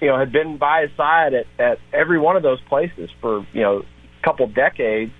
[0.00, 3.46] you know had been by his side at at every one of those places for
[3.52, 5.12] you know a couple decades.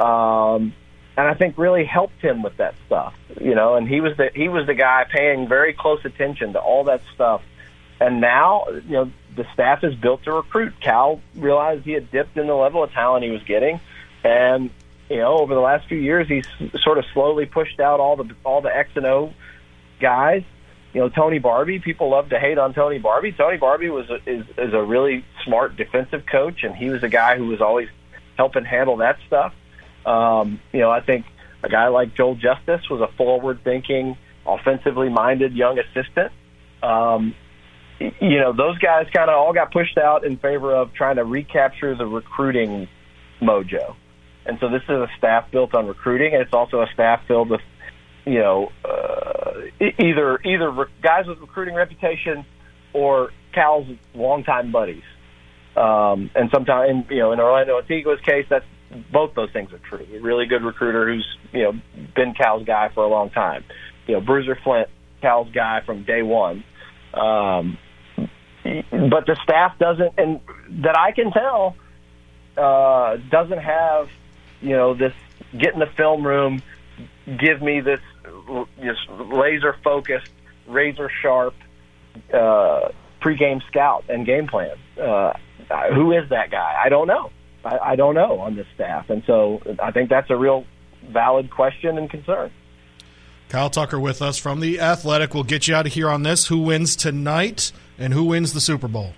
[0.00, 0.74] Um,
[1.16, 3.74] and I think really helped him with that stuff, you know.
[3.74, 7.02] And he was the he was the guy paying very close attention to all that
[7.14, 7.42] stuff.
[7.98, 10.74] And now, you know, the staff is built to recruit.
[10.80, 13.80] Cal realized he had dipped in the level of talent he was getting,
[14.22, 14.70] and
[15.08, 16.46] you know, over the last few years, he's
[16.82, 19.32] sort of slowly pushed out all the all the X and O
[20.00, 20.42] guys.
[20.92, 21.82] You know, Tony Barbee.
[21.82, 23.36] People love to hate on Tony Barbee.
[23.36, 27.08] Tony Barbee was a, is is a really smart defensive coach, and he was a
[27.08, 27.88] guy who was always
[28.36, 29.54] helping handle that stuff.
[30.06, 31.26] Um, you know, I think
[31.62, 34.16] a guy like Joel Justice was a forward-thinking,
[34.46, 36.32] offensively minded young assistant.
[36.82, 37.34] Um,
[37.98, 41.24] you know, those guys kind of all got pushed out in favor of trying to
[41.24, 42.88] recapture the recruiting
[43.40, 43.96] mojo.
[44.44, 47.50] And so this is a staff built on recruiting, and it's also a staff filled
[47.50, 47.62] with,
[48.24, 52.44] you know, uh, either either guys with recruiting reputation
[52.92, 55.02] or Cal's longtime buddies.
[55.74, 58.64] Um, and sometimes, you know, in Orlando Antigua's case, that's
[59.12, 60.06] both those things are true.
[60.14, 61.72] A really good recruiter who's you know
[62.14, 63.64] been Cal's guy for a long time.
[64.06, 64.88] You know, Bruiser Flint,
[65.20, 66.64] Cal's guy from day one.
[67.14, 67.78] Um,
[68.90, 70.40] but the staff doesn't, and
[70.82, 71.76] that I can tell,
[72.56, 74.08] uh, doesn't have,
[74.60, 75.14] you know, this
[75.56, 76.62] get in the film room,
[77.38, 78.00] give me this,
[78.78, 80.30] this laser focused,
[80.66, 81.54] razor sharp
[82.32, 82.88] uh,
[83.20, 84.76] pregame scout and game plan.
[85.00, 85.32] Uh,
[85.92, 86.80] who is that guy?
[86.84, 87.30] I don't know.
[87.66, 90.64] I, I don't know on this staff, and so I think that's a real
[91.08, 92.50] valid question and concern.
[93.48, 95.34] Kyle Tucker with us from the Athletic.
[95.34, 96.46] We'll get you out of here on this.
[96.46, 97.72] Who wins tonight?
[97.98, 99.14] And who wins the Super Bowl?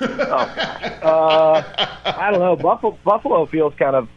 [0.00, 0.06] oh,
[1.02, 1.62] uh,
[2.04, 2.56] I don't know.
[2.56, 4.08] Buffalo, Buffalo feels kind of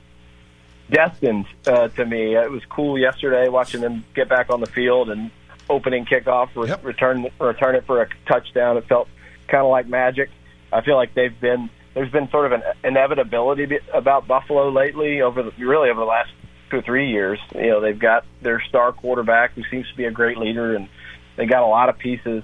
[0.89, 2.35] destined uh, to me.
[2.35, 5.31] It was cool yesterday watching them get back on the field and
[5.69, 6.83] opening kickoff, re- yep.
[6.83, 8.77] return return it for a touchdown.
[8.77, 9.09] It felt
[9.47, 10.29] kind of like magic.
[10.71, 15.41] I feel like they've been there's been sort of an inevitability about Buffalo lately over
[15.41, 16.29] the, really over the last
[16.69, 17.39] two or three years.
[17.55, 20.89] You know, they've got their star quarterback who seems to be a great leader, and
[21.37, 22.43] they got a lot of pieces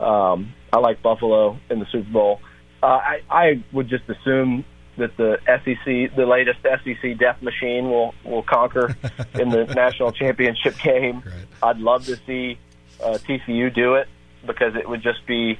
[0.00, 2.40] um, I like Buffalo in the Super Bowl.
[2.82, 4.66] Uh, I, I would just assume
[4.98, 8.94] that the SEC, the latest SEC death machine, will will conquer
[9.34, 11.22] in the national championship game.
[11.24, 11.34] Right.
[11.62, 12.58] I'd love to see
[13.02, 14.08] uh, TCU do it
[14.46, 15.58] because it would just be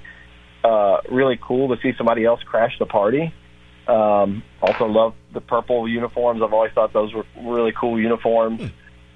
[0.65, 3.33] uh, really cool to see somebody else crash the party.
[3.87, 6.43] Um, also, love the purple uniforms.
[6.43, 8.71] I've always thought those were really cool uniforms.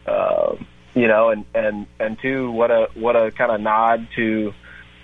[0.07, 0.57] Uh,
[0.95, 4.53] you know, and and and two, what a what a kind of nod to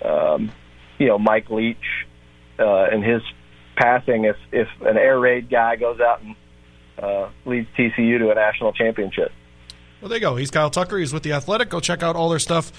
[0.03, 0.51] um,
[0.97, 1.77] you know, Mike Leach
[2.59, 3.21] uh, and his
[3.75, 6.35] passing if if an air raid guy goes out and
[7.01, 9.31] uh, leads TCU to a national championship.
[9.99, 10.35] Well, there you go.
[10.35, 10.97] He's Kyle Tucker.
[10.97, 11.69] He's with the Athletic.
[11.69, 12.71] Go check out all their stuff.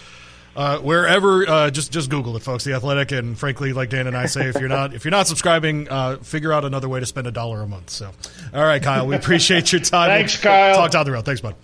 [0.54, 2.64] Uh, wherever, uh, just just Google it, folks.
[2.64, 5.26] The Athletic, and frankly, like Dan and I say, if you're not if you're not
[5.26, 7.88] subscribing, uh, figure out another way to spend a dollar a month.
[7.90, 8.10] So,
[8.52, 10.10] all right, Kyle, we appreciate your time.
[10.10, 10.74] Thanks, Kyle.
[10.74, 11.24] Talk down the road.
[11.24, 11.54] Thanks, bud.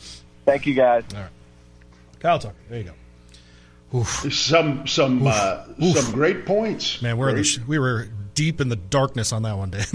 [0.46, 1.05] Thank you, guys.
[1.14, 1.31] All right,
[2.20, 2.55] Kyle talk.
[2.70, 2.85] There you
[3.92, 3.98] go.
[3.98, 4.33] Oof.
[4.33, 5.96] Some some uh, Oof.
[5.98, 7.03] some great points.
[7.03, 7.44] Man, where are great.
[7.44, 9.85] The, we were deep in the darkness on that one, Dan.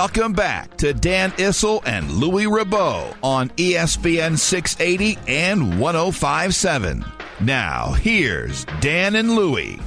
[0.00, 7.04] Welcome back to Dan Issel and Louis Rabeau on ESPN 680 and 1057.
[7.42, 9.78] Now, here's Dan and Louie.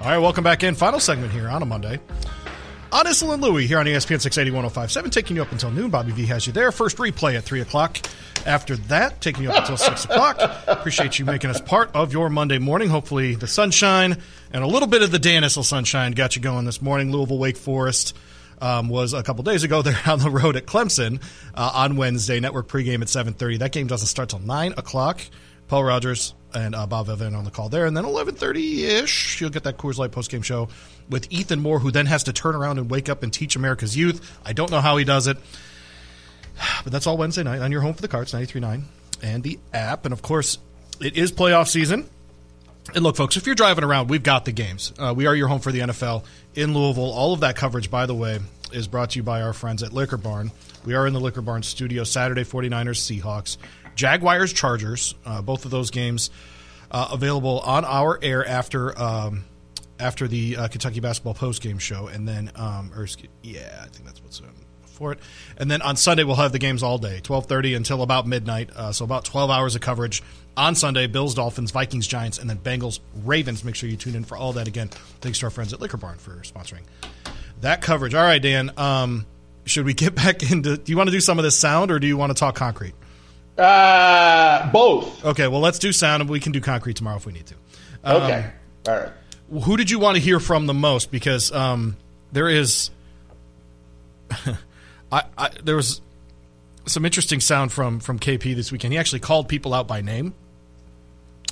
[0.00, 0.76] All right, welcome back in.
[0.76, 1.98] Final segment here on a Monday.
[2.92, 5.90] On Issel and Louie here on ESPN 680 1057, taking you up until noon.
[5.90, 6.70] Bobby V has you there.
[6.70, 7.98] First replay at 3 o'clock.
[8.46, 10.38] After that, taking you up until 6 o'clock.
[10.68, 12.88] Appreciate you making us part of your Monday morning.
[12.88, 14.16] Hopefully, the sunshine
[14.52, 17.10] and a little bit of the Dan Issel sunshine got you going this morning.
[17.10, 18.16] Louisville, Wake Forest.
[18.60, 19.82] Um, was a couple days ago.
[19.82, 21.20] They're on the road at Clemson
[21.54, 22.40] uh, on Wednesday.
[22.40, 23.58] Network pregame at 7:30.
[23.58, 25.20] That game doesn't start till nine o'clock.
[25.68, 29.50] Paul Rogers and uh, Bob Evan on the call there, and then 11:30 ish, you'll
[29.50, 30.68] get that Coors Light postgame show
[31.08, 33.96] with Ethan Moore, who then has to turn around and wake up and teach America's
[33.96, 34.38] youth.
[34.44, 35.36] I don't know how he does it,
[36.84, 38.82] but that's all Wednesday night on your home for the Cards 93.9
[39.22, 40.58] and the app, and of course,
[41.00, 42.08] it is playoff season.
[42.94, 44.92] And look, folks, if you're driving around, we've got the games.
[44.98, 47.10] Uh, we are your home for the NFL in Louisville.
[47.10, 48.40] All of that coverage, by the way,
[48.72, 50.50] is brought to you by our friends at Liquor Barn.
[50.84, 53.56] We are in the Liquor Barn studio Saturday, 49ers, Seahawks,
[53.94, 55.14] Jaguars, Chargers.
[55.24, 56.30] Uh, both of those games
[56.90, 59.44] uh, available on our air after um,
[59.98, 63.06] after the uh, Kentucky basketball post game show, and then um, or
[63.42, 64.42] yeah, I think that's what's
[64.94, 65.18] for it.
[65.58, 68.70] And then on Sunday we'll have the games all day, 12:30 until about midnight.
[68.74, 70.22] Uh, so about 12 hours of coverage
[70.56, 71.06] on Sunday.
[71.06, 73.64] Bills, Dolphins, Vikings, Giants, and then Bengals, Ravens.
[73.64, 74.68] Make sure you tune in for all that.
[74.68, 74.88] Again,
[75.20, 76.82] thanks to our friends at Liquor Barn for sponsoring
[77.60, 78.14] that coverage.
[78.14, 78.72] All right, Dan.
[78.76, 79.26] Um,
[79.64, 80.76] should we get back into?
[80.76, 82.54] Do you want to do some of this sound, or do you want to talk
[82.54, 82.94] concrete?
[83.58, 85.24] Uh, both.
[85.24, 85.48] Okay.
[85.48, 87.54] Well, let's do sound, and we can do concrete tomorrow if we need to.
[88.02, 88.50] Um, okay.
[88.88, 89.12] All right.
[89.64, 91.10] Who did you want to hear from the most?
[91.10, 91.96] Because um,
[92.32, 92.90] there is.
[95.12, 96.00] I, I, there was
[96.86, 98.92] some interesting sound from from KP this weekend.
[98.92, 100.34] He actually called people out by name,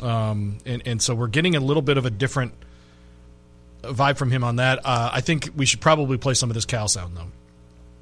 [0.01, 2.53] um, and and so we're getting a little bit of a different
[3.83, 4.81] vibe from him on that.
[4.85, 7.27] Uh, I think we should probably play some of this Cal sound though.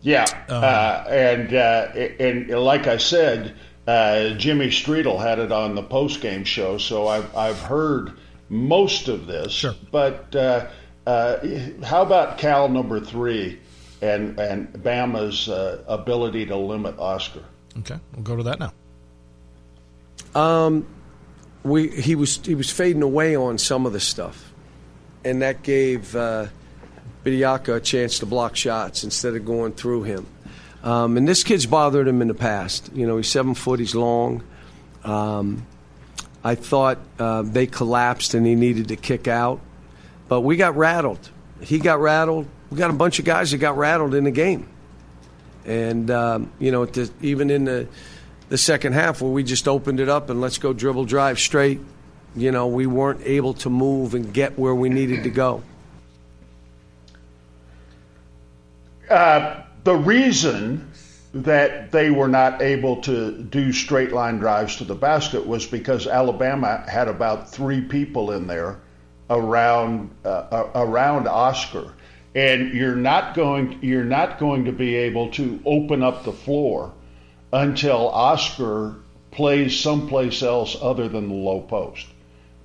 [0.02, 3.54] Yeah, uh, and uh, and like I said,
[3.86, 8.12] uh, Jimmy Streetel had it on the post game show, so I've I've heard
[8.48, 9.52] most of this.
[9.52, 9.74] Sure.
[9.90, 10.66] But uh,
[11.06, 11.46] uh,
[11.84, 13.58] how about Cal number three?
[14.02, 17.44] and and Bama's uh, ability to limit Oscar.
[17.78, 18.72] Okay, we'll go to that now.
[20.34, 20.86] Um,
[21.62, 24.52] we he was he was fading away on some of the stuff,
[25.24, 26.46] and that gave uh,
[27.24, 30.26] Bediako a chance to block shots instead of going through him.
[30.82, 32.90] Um, and this kid's bothered him in the past.
[32.94, 34.42] You know, he's seven foot, he's long.
[35.04, 35.66] Um,
[36.42, 39.60] I thought uh, they collapsed and he needed to kick out,
[40.28, 41.28] but we got rattled.
[41.60, 44.68] He got rattled we got a bunch of guys that got rattled in the game.
[45.66, 47.88] And, um, you know, the, even in the,
[48.50, 51.80] the second half where we just opened it up and let's go dribble drive straight,
[52.36, 55.62] you know, we weren't able to move and get where we needed to go.
[59.08, 60.90] Uh, the reason
[61.32, 66.08] that they were not able to do straight line drives to the basket was because
[66.08, 68.80] Alabama had about three people in there
[69.30, 71.92] around uh, around Oscar
[72.34, 76.92] and you're not going you're not going to be able to open up the floor
[77.52, 78.96] until Oscar
[79.30, 82.06] plays someplace else other than the low post.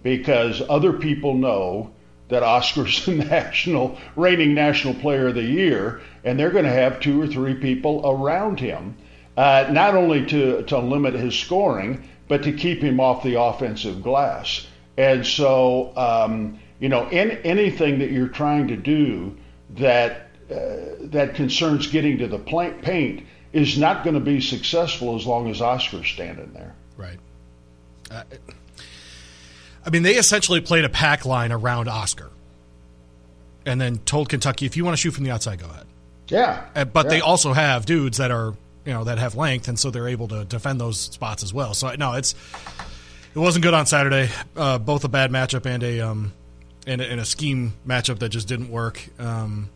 [0.03, 1.91] Because other people know
[2.29, 6.99] that Oscar's the national reigning national player of the year and they're going to have
[6.99, 8.97] two or three people around him
[9.37, 14.01] uh, not only to, to limit his scoring but to keep him off the offensive
[14.01, 14.65] glass.
[14.97, 19.37] And so um, you know in, anything that you're trying to do
[19.71, 23.23] that uh, that concerns getting to the paint
[23.55, 26.75] is not going to be successful as long as Oscar's standing there.
[26.97, 27.17] Right.
[28.11, 28.23] Uh,
[29.85, 32.29] I mean, they essentially played a pack line around Oscar,
[33.65, 35.85] and then told Kentucky, if you want to shoot from the outside, go ahead.
[36.27, 36.65] Yeah.
[36.75, 37.11] Uh, but yeah.
[37.11, 40.27] they also have dudes that are you know that have length, and so they're able
[40.27, 41.73] to defend those spots as well.
[41.73, 42.35] So no, it's
[43.33, 44.29] It wasn't good on Saturday.
[44.55, 46.33] Uh, both a bad matchup and a um,
[46.85, 49.01] and a, and a scheme matchup that just didn't work.
[49.17, 49.69] Um,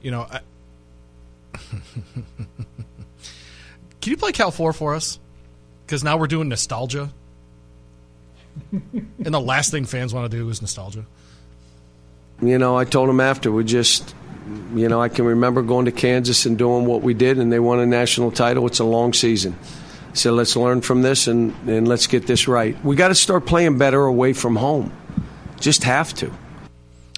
[0.00, 0.40] you know, I,
[4.02, 5.18] can you play Cal four for us?
[5.86, 7.10] Because now we're doing nostalgia,
[8.72, 11.06] and the last thing fans want to do is nostalgia.
[12.40, 14.14] You know, I told him after we just,
[14.74, 17.60] you know, I can remember going to Kansas and doing what we did, and they
[17.60, 18.66] won a national title.
[18.66, 19.56] It's a long season.
[20.14, 22.82] So let's learn from this and, and let's get this right.
[22.84, 24.92] We got to start playing better away from home.
[25.58, 26.30] Just have to.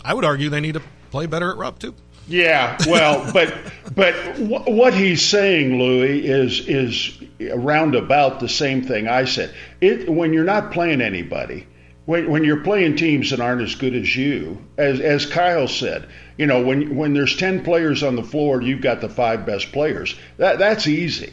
[0.05, 1.95] I would argue they need to play better at Rupp too.
[2.27, 3.55] Yeah, well, but
[3.95, 7.19] but what he's saying, Louis, is is
[7.51, 9.55] around about the same thing I said.
[9.81, 11.67] It when you're not playing anybody,
[12.07, 16.07] when when you're playing teams that aren't as good as you, as as Kyle said,
[16.39, 19.73] you know, when when there's ten players on the floor, you've got the five best
[19.73, 20.15] players.
[20.39, 21.33] That that's easy.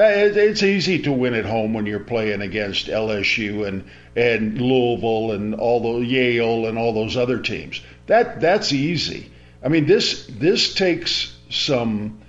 [0.00, 3.84] It's easy to win at home when you're playing against LSU and
[4.14, 7.80] and Louisville and all the Yale and all those other teams.
[8.06, 9.30] That that's easy.
[9.62, 12.20] I mean this this takes some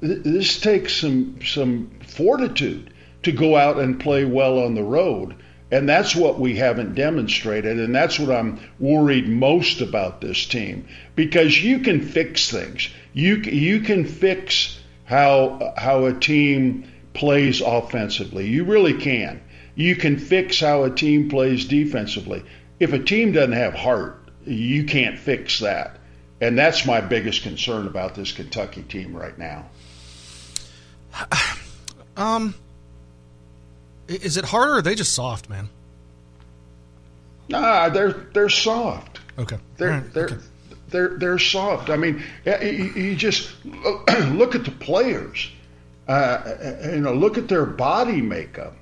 [0.00, 2.92] this takes some some fortitude
[3.22, 5.34] to go out and play well on the road.
[5.70, 7.78] And that's what we haven't demonstrated.
[7.78, 12.88] And that's what I'm worried most about this team because you can fix things.
[13.12, 18.46] You, you can fix how, how a team plays offensively.
[18.46, 19.42] You really can.
[19.74, 22.42] You can fix how a team plays defensively.
[22.80, 25.97] If a team doesn't have heart, you can't fix that.
[26.40, 29.66] And that's my biggest concern about this Kentucky team right now.
[32.18, 32.56] Um,
[34.08, 34.72] is it harder?
[34.72, 35.68] or are they just soft, man?
[37.48, 39.20] Nah, they're they're soft.
[39.38, 40.12] Okay, they're right.
[40.12, 40.36] they're, okay.
[40.88, 41.90] they're they're soft.
[41.90, 45.48] I mean, you, you just look at the players.
[46.08, 48.74] Uh, you know, look at their body makeup.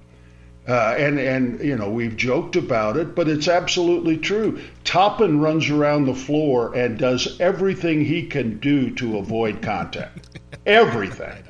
[0.69, 4.61] Uh, and and you know we've joked about it, but it's absolutely true.
[4.83, 10.41] Toppin runs around the floor and does everything he can do to avoid contact.
[10.67, 11.45] everything.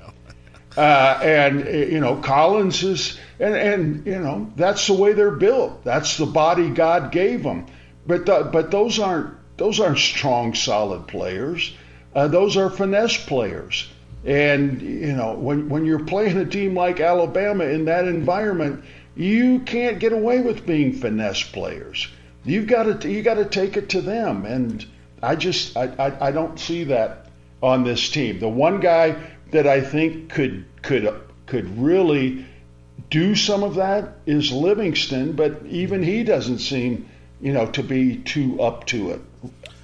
[0.76, 5.82] Uh, and you know Collins is and and you know that's the way they're built.
[5.84, 7.66] That's the body God gave them.
[8.06, 11.74] But the, but those aren't those aren't strong, solid players.
[12.14, 13.88] Uh, those are finesse players.
[14.26, 18.84] And you know, when when you're playing a team like Alabama in that environment,
[19.16, 22.08] you can't get away with being finesse players.
[22.44, 24.44] You've got to you got to take it to them.
[24.44, 24.84] And
[25.22, 27.26] I just I, I, I don't see that
[27.62, 28.38] on this team.
[28.38, 29.16] The one guy
[29.50, 31.12] that I think could could
[31.46, 32.44] could really
[33.10, 37.08] do some of that is Livingston, but even he doesn't seem,
[37.40, 39.20] you know, to be too up to it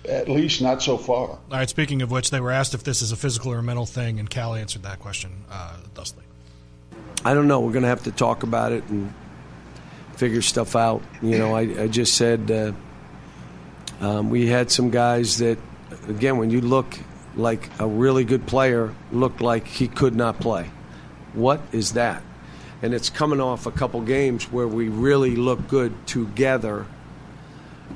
[0.09, 1.29] at least not so far.
[1.29, 1.69] All right.
[1.69, 4.19] Speaking of which, they were asked if this is a physical or a mental thing,
[4.19, 6.25] and Cal answered that question uh, thusly.
[7.25, 7.61] I don't know.
[7.61, 9.15] We're going to have to talk about it and
[10.17, 11.03] figure stuff out.
[11.21, 12.73] You know, I, I just said uh,
[14.01, 15.59] um, we had some guys that,
[16.09, 16.99] again, when you look
[17.37, 20.71] like a really good player, looked like he could not play.
[21.33, 22.23] What is that?
[22.83, 26.87] And it's coming off a couple games where we really look good together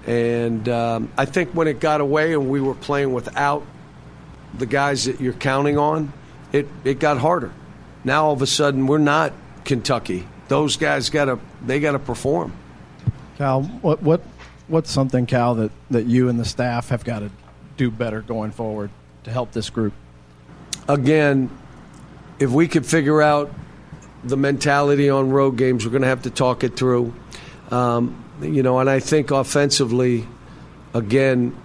[0.04, 3.64] and um, I think when it got away and we were playing without
[4.54, 6.12] the guys that you're counting on,
[6.52, 7.52] it, it got harder.
[8.04, 9.32] Now all of a sudden we're not
[9.64, 10.26] Kentucky.
[10.48, 12.52] Those guys got to they got to perform.
[13.36, 14.22] Cal, what what
[14.68, 17.30] what's something Cal that, that you and the staff have got to
[17.76, 18.90] do better going forward
[19.24, 19.92] to help this group?
[20.88, 21.50] Again,
[22.38, 23.52] if we could figure out
[24.24, 27.14] the mentality on road games, we're going to have to talk it through.
[27.70, 30.26] Um, you know, and I think offensively,
[30.94, 31.56] again,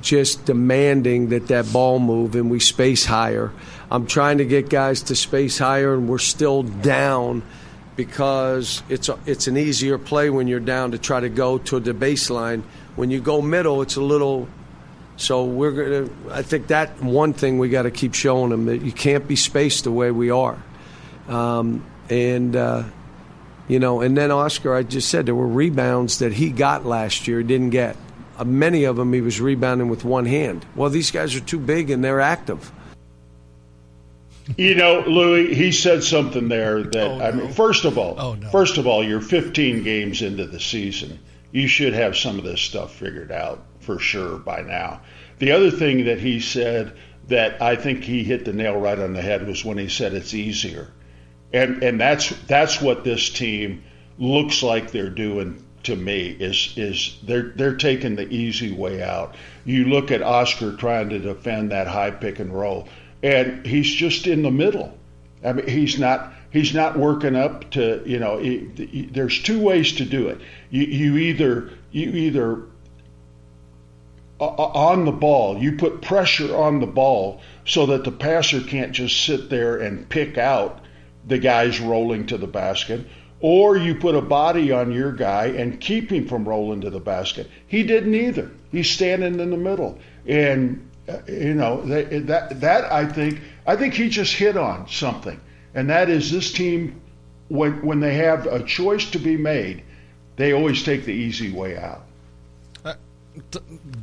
[0.00, 3.52] just demanding that that ball move and we space higher.
[3.90, 7.42] I'm trying to get guys to space higher, and we're still down
[8.00, 11.78] because it's a, it's an easier play when you're down to try to go to
[11.80, 12.62] the baseline.
[12.96, 14.48] When you go middle, it's a little.
[15.18, 16.10] So we're gonna.
[16.30, 19.36] I think that one thing we got to keep showing them that you can't be
[19.36, 20.58] spaced the way we are,
[21.28, 22.56] um, and.
[22.56, 22.84] Uh,
[23.68, 27.28] you know, and then Oscar, I just said there were rebounds that he got last
[27.28, 27.96] year, didn't get.
[28.36, 30.66] Uh, many of them he was rebounding with one hand.
[30.74, 32.72] Well, these guys are too big and they're active.
[34.56, 37.24] You know, Louis, he said something there that Oh, no.
[37.24, 38.48] I mean, first of all, Oh, no.
[38.50, 41.18] first of all, you're 15 games into the season.
[41.52, 45.00] You should have some of this stuff figured out for sure by now.
[45.38, 46.96] The other thing that he said
[47.28, 50.14] that I think he hit the nail right on the head was when he said
[50.14, 50.88] it's easier.
[51.52, 53.82] And and that's that's what this team
[54.18, 59.34] looks like they're doing to me is is they're they're taking the easy way out.
[59.64, 62.88] You look at Oscar trying to defend that high pick and roll,
[63.22, 64.96] and he's just in the middle.
[65.44, 68.38] I mean, he's not he's not working up to you know.
[68.38, 70.40] It, there's two ways to do it.
[70.70, 72.62] You, you either you either
[74.40, 79.24] on the ball, you put pressure on the ball so that the passer can't just
[79.24, 80.80] sit there and pick out
[81.26, 83.06] the guys rolling to the basket,
[83.40, 87.00] or you put a body on your guy and keep him from rolling to the
[87.00, 87.50] basket.
[87.66, 88.50] He didn't either.
[88.72, 90.89] He's standing in the middle, and uh,
[91.28, 95.40] you know that that I think I think he just hit on something,
[95.74, 97.00] and that is this team
[97.48, 99.82] when when they have a choice to be made,
[100.36, 102.02] they always take the easy way out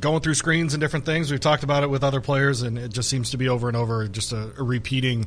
[0.00, 1.30] going through screens and different things.
[1.30, 3.76] We've talked about it with other players, and it just seems to be over and
[3.76, 5.26] over, just a, a repeating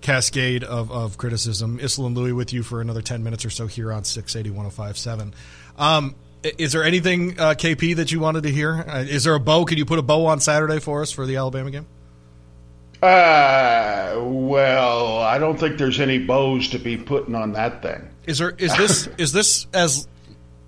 [0.00, 1.78] cascade of, of criticism.
[1.78, 5.34] Issel and Louie with you for another 10 minutes or so here on 680 1057.
[5.78, 8.84] Um, is there anything, uh, KP, that you wanted to hear?
[8.88, 9.64] Uh, is there a bow?
[9.64, 11.86] Can you put a bow on Saturday for us for the Alabama game?
[13.02, 18.08] Uh, well, I don't think there's any bows to be putting on that thing.
[18.26, 18.50] Is there?
[18.50, 19.08] Is this?
[19.18, 20.06] is this as?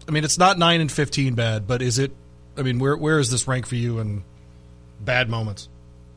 [0.08, 2.12] I mean, it's not nine and fifteen bad, but is it
[2.56, 4.22] I mean, where where is this rank for you in
[5.00, 5.68] bad moments?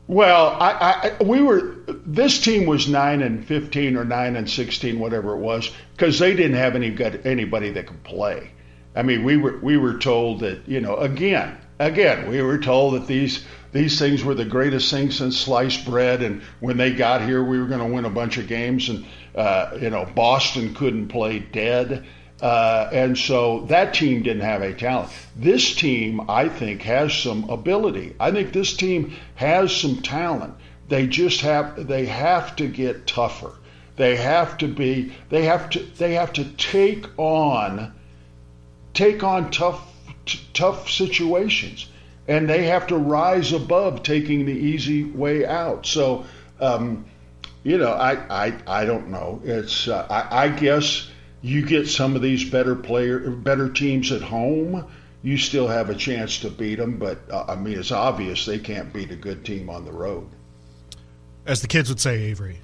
[0.06, 4.98] Well, I, I, we were this team was nine and fifteen or nine and sixteen,
[4.98, 8.50] whatever it was, because they didn't have any anybody that could play.
[8.98, 12.94] I mean, we were we were told that you know again again we were told
[12.94, 17.22] that these these things were the greatest things since sliced bread, and when they got
[17.22, 20.74] here, we were going to win a bunch of games, and uh, you know Boston
[20.74, 22.06] couldn't play dead.
[22.42, 25.12] Uh, and so that team didn't have a talent.
[25.36, 28.16] This team, I think, has some ability.
[28.18, 30.54] I think this team has some talent.
[30.88, 33.52] They just have they have to get tougher.
[33.94, 37.92] They have to be they have to they have to take on
[38.94, 39.80] take on tough
[40.26, 41.88] t- tough situations,
[42.26, 45.86] and they have to rise above taking the easy way out.
[45.86, 46.24] So,
[46.60, 47.06] um,
[47.62, 49.40] you know, I I I don't know.
[49.44, 51.08] It's uh, I, I guess
[51.42, 54.84] you get some of these better player, better teams at home,
[55.22, 56.98] you still have a chance to beat them.
[56.98, 60.28] But uh, I mean, it's obvious they can't beat a good team on the road.
[61.46, 62.58] As the kids would say, Avery,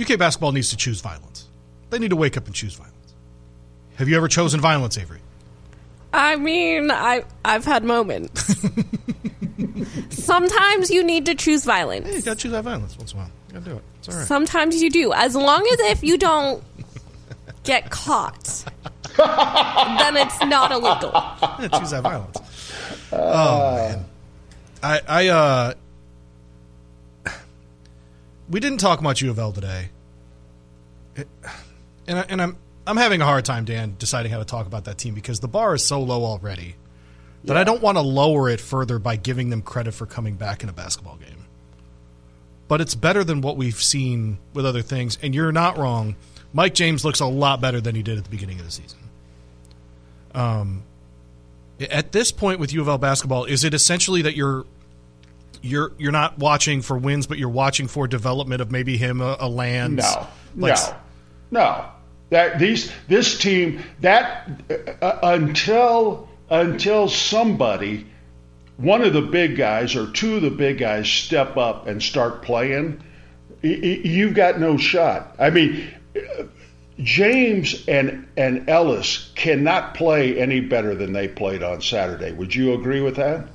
[0.00, 1.48] UK basketball needs to choose violence.
[1.90, 2.87] They need to wake up and choose violence.
[3.98, 5.18] Have you ever chosen violence, Avery?
[6.12, 8.54] I mean, I I've had moments.
[10.10, 12.06] Sometimes you need to choose violence.
[12.14, 13.30] You gotta choose that violence once in a while.
[13.48, 13.82] You gotta do it.
[13.98, 14.26] It's all right.
[14.26, 16.62] Sometimes you do, as long as if you don't
[17.64, 18.64] get caught,
[19.16, 21.10] then it's not illegal.
[21.60, 22.38] Yeah, choose that violence.
[23.10, 24.04] Oh man,
[24.80, 25.74] I I uh,
[28.48, 29.88] we didn't talk much U of L today,
[31.16, 31.26] it,
[32.06, 32.56] and I, and I'm
[32.88, 35.48] I'm having a hard time, Dan, deciding how to talk about that team because the
[35.48, 36.74] bar is so low already
[37.44, 37.60] that yeah.
[37.60, 40.68] I don't want to lower it further by giving them credit for coming back in
[40.68, 41.44] a basketball game.
[42.66, 46.16] But it's better than what we've seen with other things, and you're not wrong
[46.52, 48.98] Mike James looks a lot better than he did at the beginning of the season.
[50.34, 50.82] Um,
[51.80, 54.64] at this point with U of L basketball, is it essentially that you're
[55.60, 59.36] you're you're not watching for wins, but you're watching for development of maybe him a,
[59.40, 59.96] a land?
[59.96, 60.26] No,
[60.56, 60.78] like,
[61.50, 61.84] no, no.
[62.30, 64.48] That these this team that
[65.00, 68.06] uh, until until somebody,
[68.76, 72.42] one of the big guys or two of the big guys step up and start
[72.42, 73.02] playing,
[73.62, 75.34] you've got no shot.
[75.38, 75.90] I mean,
[76.98, 82.32] James and and Ellis cannot play any better than they played on Saturday.
[82.32, 83.48] Would you agree with that?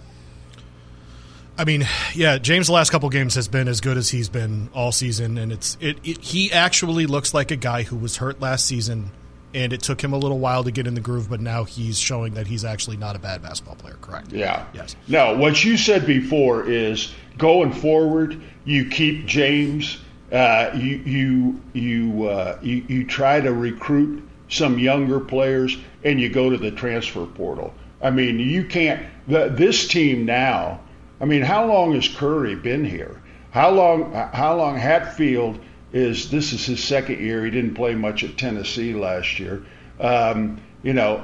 [1.57, 4.69] I mean, yeah, James the last couple games has been as good as he's been
[4.73, 8.39] all season, and it's it, it, He actually looks like a guy who was hurt
[8.39, 9.11] last season,
[9.53, 11.99] and it took him a little while to get in the groove, but now he's
[11.99, 13.97] showing that he's actually not a bad basketball player.
[14.01, 14.31] Correct?
[14.31, 14.65] Yeah.
[14.73, 14.95] Yes.
[15.07, 19.99] Now, what you said before is going forward, you keep James
[20.33, 26.27] uh, you you you, uh, you you try to recruit some younger players, and you
[26.27, 27.71] go to the transfer portal.
[28.01, 29.05] I mean, you can't.
[29.27, 30.79] The, this team now.
[31.23, 33.21] I mean, how long has Curry been here?
[33.51, 34.11] How long?
[34.11, 35.57] How long Hatfield
[35.93, 36.29] is?
[36.29, 37.45] This is his second year.
[37.45, 39.63] He didn't play much at Tennessee last year.
[40.01, 41.23] Um, you know,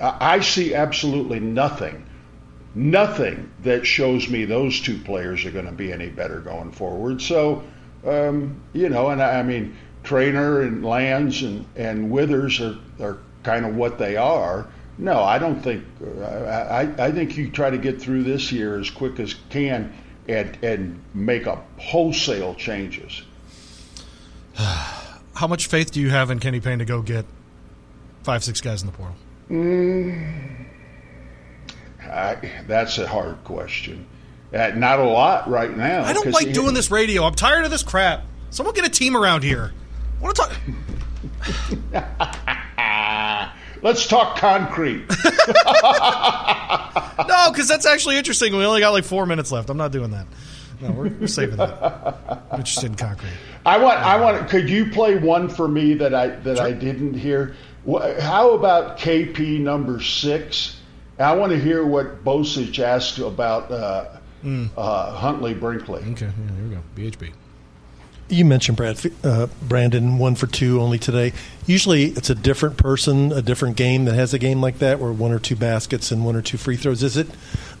[0.00, 2.06] I see absolutely nothing,
[2.74, 7.20] nothing that shows me those two players are going to be any better going forward.
[7.20, 7.62] So
[8.06, 13.18] um, you know, and I, I mean, Traynor and Lands and, and Withers are, are
[13.42, 14.66] kind of what they are.
[15.02, 15.84] No, I don't think.
[16.00, 19.92] Uh, I, I think you try to get through this year as quick as can
[20.28, 23.22] and and make a wholesale changes.
[24.54, 27.24] How much faith do you have in Kenny Payne to go get
[28.22, 29.16] five, six guys in the portal?
[29.50, 30.66] Mm,
[32.00, 32.36] I,
[32.68, 34.06] that's a hard question.
[34.54, 36.04] Uh, not a lot right now.
[36.04, 37.24] I don't like doing this radio.
[37.24, 38.22] I'm tired of this crap.
[38.50, 39.72] Someone get a team around here.
[40.20, 40.60] I want to talk.
[43.82, 45.08] Let's talk concrete.
[47.24, 48.56] no, because that's actually interesting.
[48.56, 49.70] We only got like four minutes left.
[49.70, 50.26] I'm not doing that.
[50.80, 52.16] No, we're, we're saving that.
[52.50, 53.32] I'm interested in concrete.
[53.66, 53.98] I want.
[53.98, 54.48] I want.
[54.48, 56.66] Could you play one for me that I that sure.
[56.66, 57.54] I didn't hear?
[58.20, 60.76] How about KP number six?
[61.18, 64.70] I want to hear what Bozich asked about uh, mm.
[64.76, 66.02] uh, Huntley Brinkley.
[66.12, 66.82] Okay, yeah, here we go.
[66.96, 67.32] BHB.
[68.32, 71.34] You mentioned Brad, uh, Brandon one for two only today.
[71.66, 75.12] Usually, it's a different person, a different game that has a game like that, where
[75.12, 77.02] one or two baskets and one or two free throws.
[77.02, 77.28] Is it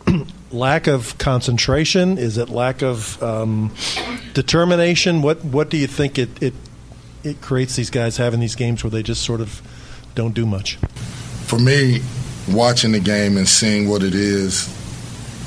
[0.52, 2.18] lack of concentration?
[2.18, 3.74] Is it lack of um,
[4.34, 5.22] determination?
[5.22, 6.52] What What do you think it, it
[7.24, 9.62] it creates these guys having these games where they just sort of
[10.14, 10.76] don't do much?
[11.46, 12.00] For me,
[12.46, 14.68] watching the game and seeing what it is,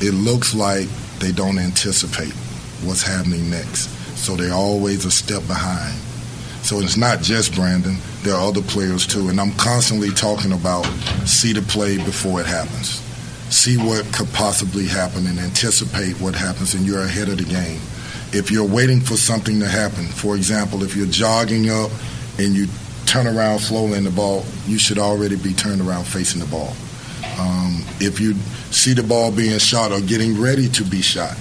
[0.01, 0.87] it looks like
[1.19, 2.33] they don't anticipate
[2.81, 3.94] what's happening next.
[4.15, 5.99] So they're always a step behind.
[6.63, 9.29] So it's not just Brandon, there are other players too.
[9.29, 10.83] And I'm constantly talking about
[11.25, 13.01] see the play before it happens.
[13.49, 17.79] See what could possibly happen and anticipate what happens, and you're ahead of the game.
[18.33, 21.91] If you're waiting for something to happen, for example, if you're jogging up
[22.39, 22.67] and you
[23.05, 26.73] turn around slowly in the ball, you should already be turned around facing the ball.
[27.39, 28.33] Um, if you
[28.71, 31.37] see the ball being shot or getting ready to be shot,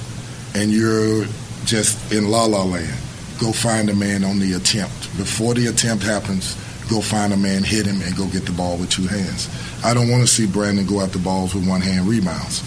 [0.55, 1.25] and you're
[1.65, 2.99] just in la la land,
[3.41, 5.17] go find a man on the attempt.
[5.17, 6.55] Before the attempt happens,
[6.89, 9.49] go find a man, hit him, and go get the ball with two hands.
[9.85, 12.62] I don't want to see Brandon go after balls with one hand rebounds.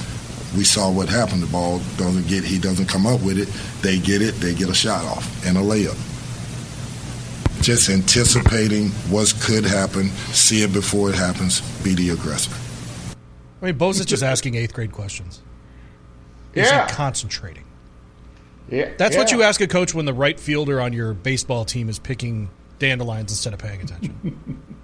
[0.55, 1.43] We saw what happened.
[1.43, 3.49] The ball doesn't get, he doesn't come up with it.
[3.81, 5.97] They get it, they get a shot off and a layup
[7.67, 12.53] just anticipating what could happen, see it before it happens, be the aggressor.
[13.61, 15.41] I mean, Bozich is asking eighth grade questions.
[16.53, 16.87] He's yeah.
[16.87, 17.65] concentrating.
[18.69, 18.91] Yeah.
[18.97, 19.21] That's yeah.
[19.21, 22.49] what you ask a coach when the right fielder on your baseball team is picking
[22.79, 24.63] dandelions instead of paying attention.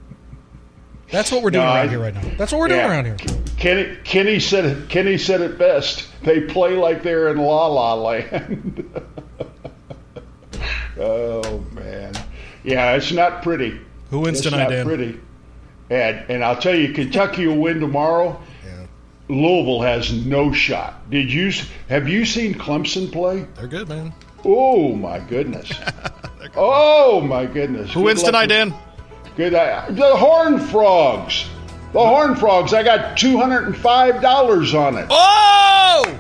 [1.14, 2.24] That's what we're doing no, around I, here right now.
[2.38, 2.88] That's what we're yeah.
[2.88, 3.46] doing around here.
[3.58, 4.90] Kenny, Kenny said it.
[4.90, 6.08] Kenny said it best.
[6.24, 8.90] They play like they're in La La Land.
[10.98, 12.16] oh man,
[12.64, 13.80] yeah, it's not pretty.
[14.10, 14.86] Who wins it's tonight, not Dan?
[14.88, 15.20] Pretty.
[15.92, 18.42] And and I'll tell you, Kentucky will win tomorrow.
[19.30, 21.10] Louisville has no shot.
[21.10, 21.52] Did you
[21.90, 23.46] have you seen Clemson play?
[23.56, 24.14] They're good, man.
[24.44, 25.72] Oh my goodness.
[26.56, 27.92] oh my goodness.
[27.94, 28.74] Who good wins tonight, Dan?
[29.38, 29.54] Good.
[29.54, 31.48] Uh, the Horn Frogs.
[31.94, 32.74] The Horn Frogs.
[32.74, 35.08] I got two hundred and five dollars on it.
[35.10, 36.20] Oh!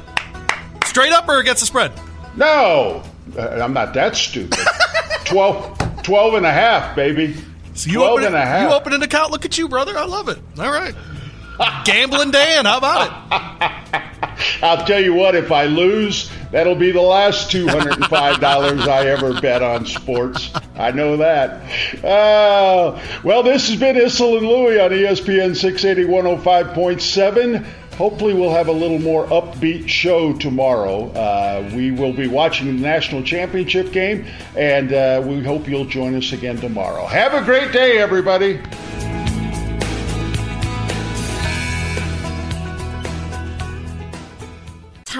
[0.85, 1.91] Straight up or against the spread?
[2.35, 3.03] No,
[3.37, 4.57] uh, I'm not that stupid.
[5.25, 7.35] 12, 12 and a half, baby.
[7.73, 8.69] So you open, and a half.
[8.69, 9.31] you open an account.
[9.31, 9.97] Look at you, brother.
[9.97, 10.37] I love it.
[10.59, 10.93] All right.
[11.85, 14.01] Gambling Dan, how about it?
[14.63, 19.61] I'll tell you what, if I lose, that'll be the last $205 I ever bet
[19.61, 20.51] on sports.
[20.75, 22.03] I know that.
[22.03, 27.65] Uh, well, this has been Issel and Louie on ESPN 680 105.7.
[27.95, 31.11] Hopefully, we'll have a little more upbeat show tomorrow.
[31.11, 34.25] Uh, we will be watching the national championship game,
[34.57, 37.05] and uh, we hope you'll join us again tomorrow.
[37.05, 38.59] Have a great day, everybody.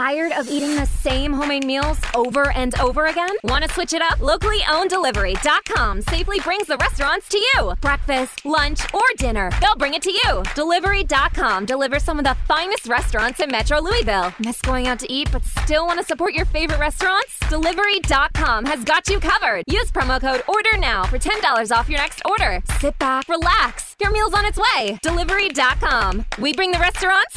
[0.03, 3.29] Tired of eating the same homemade meals over and over again?
[3.45, 4.19] Want to switch it up?
[4.19, 7.73] Locally owned delivery.com safely brings the restaurants to you.
[7.79, 10.43] Breakfast, lunch, or dinner, they'll bring it to you.
[10.55, 14.33] Delivery.com delivers some of the finest restaurants in Metro Louisville.
[14.39, 17.39] Miss going out to eat but still want to support your favorite restaurants?
[17.47, 19.63] Delivery.com has got you covered.
[19.67, 22.61] Use promo code ORDER now for $10 off your next order.
[22.81, 23.95] Sit back, relax.
[24.01, 24.99] Your meal's on its way.
[25.01, 26.25] Delivery.com.
[26.39, 27.35] We bring the restaurants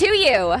[0.00, 0.60] to you.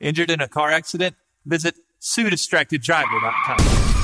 [0.00, 1.16] Injured in a car accident?
[1.44, 3.97] Visit SueDistractedDriver.com.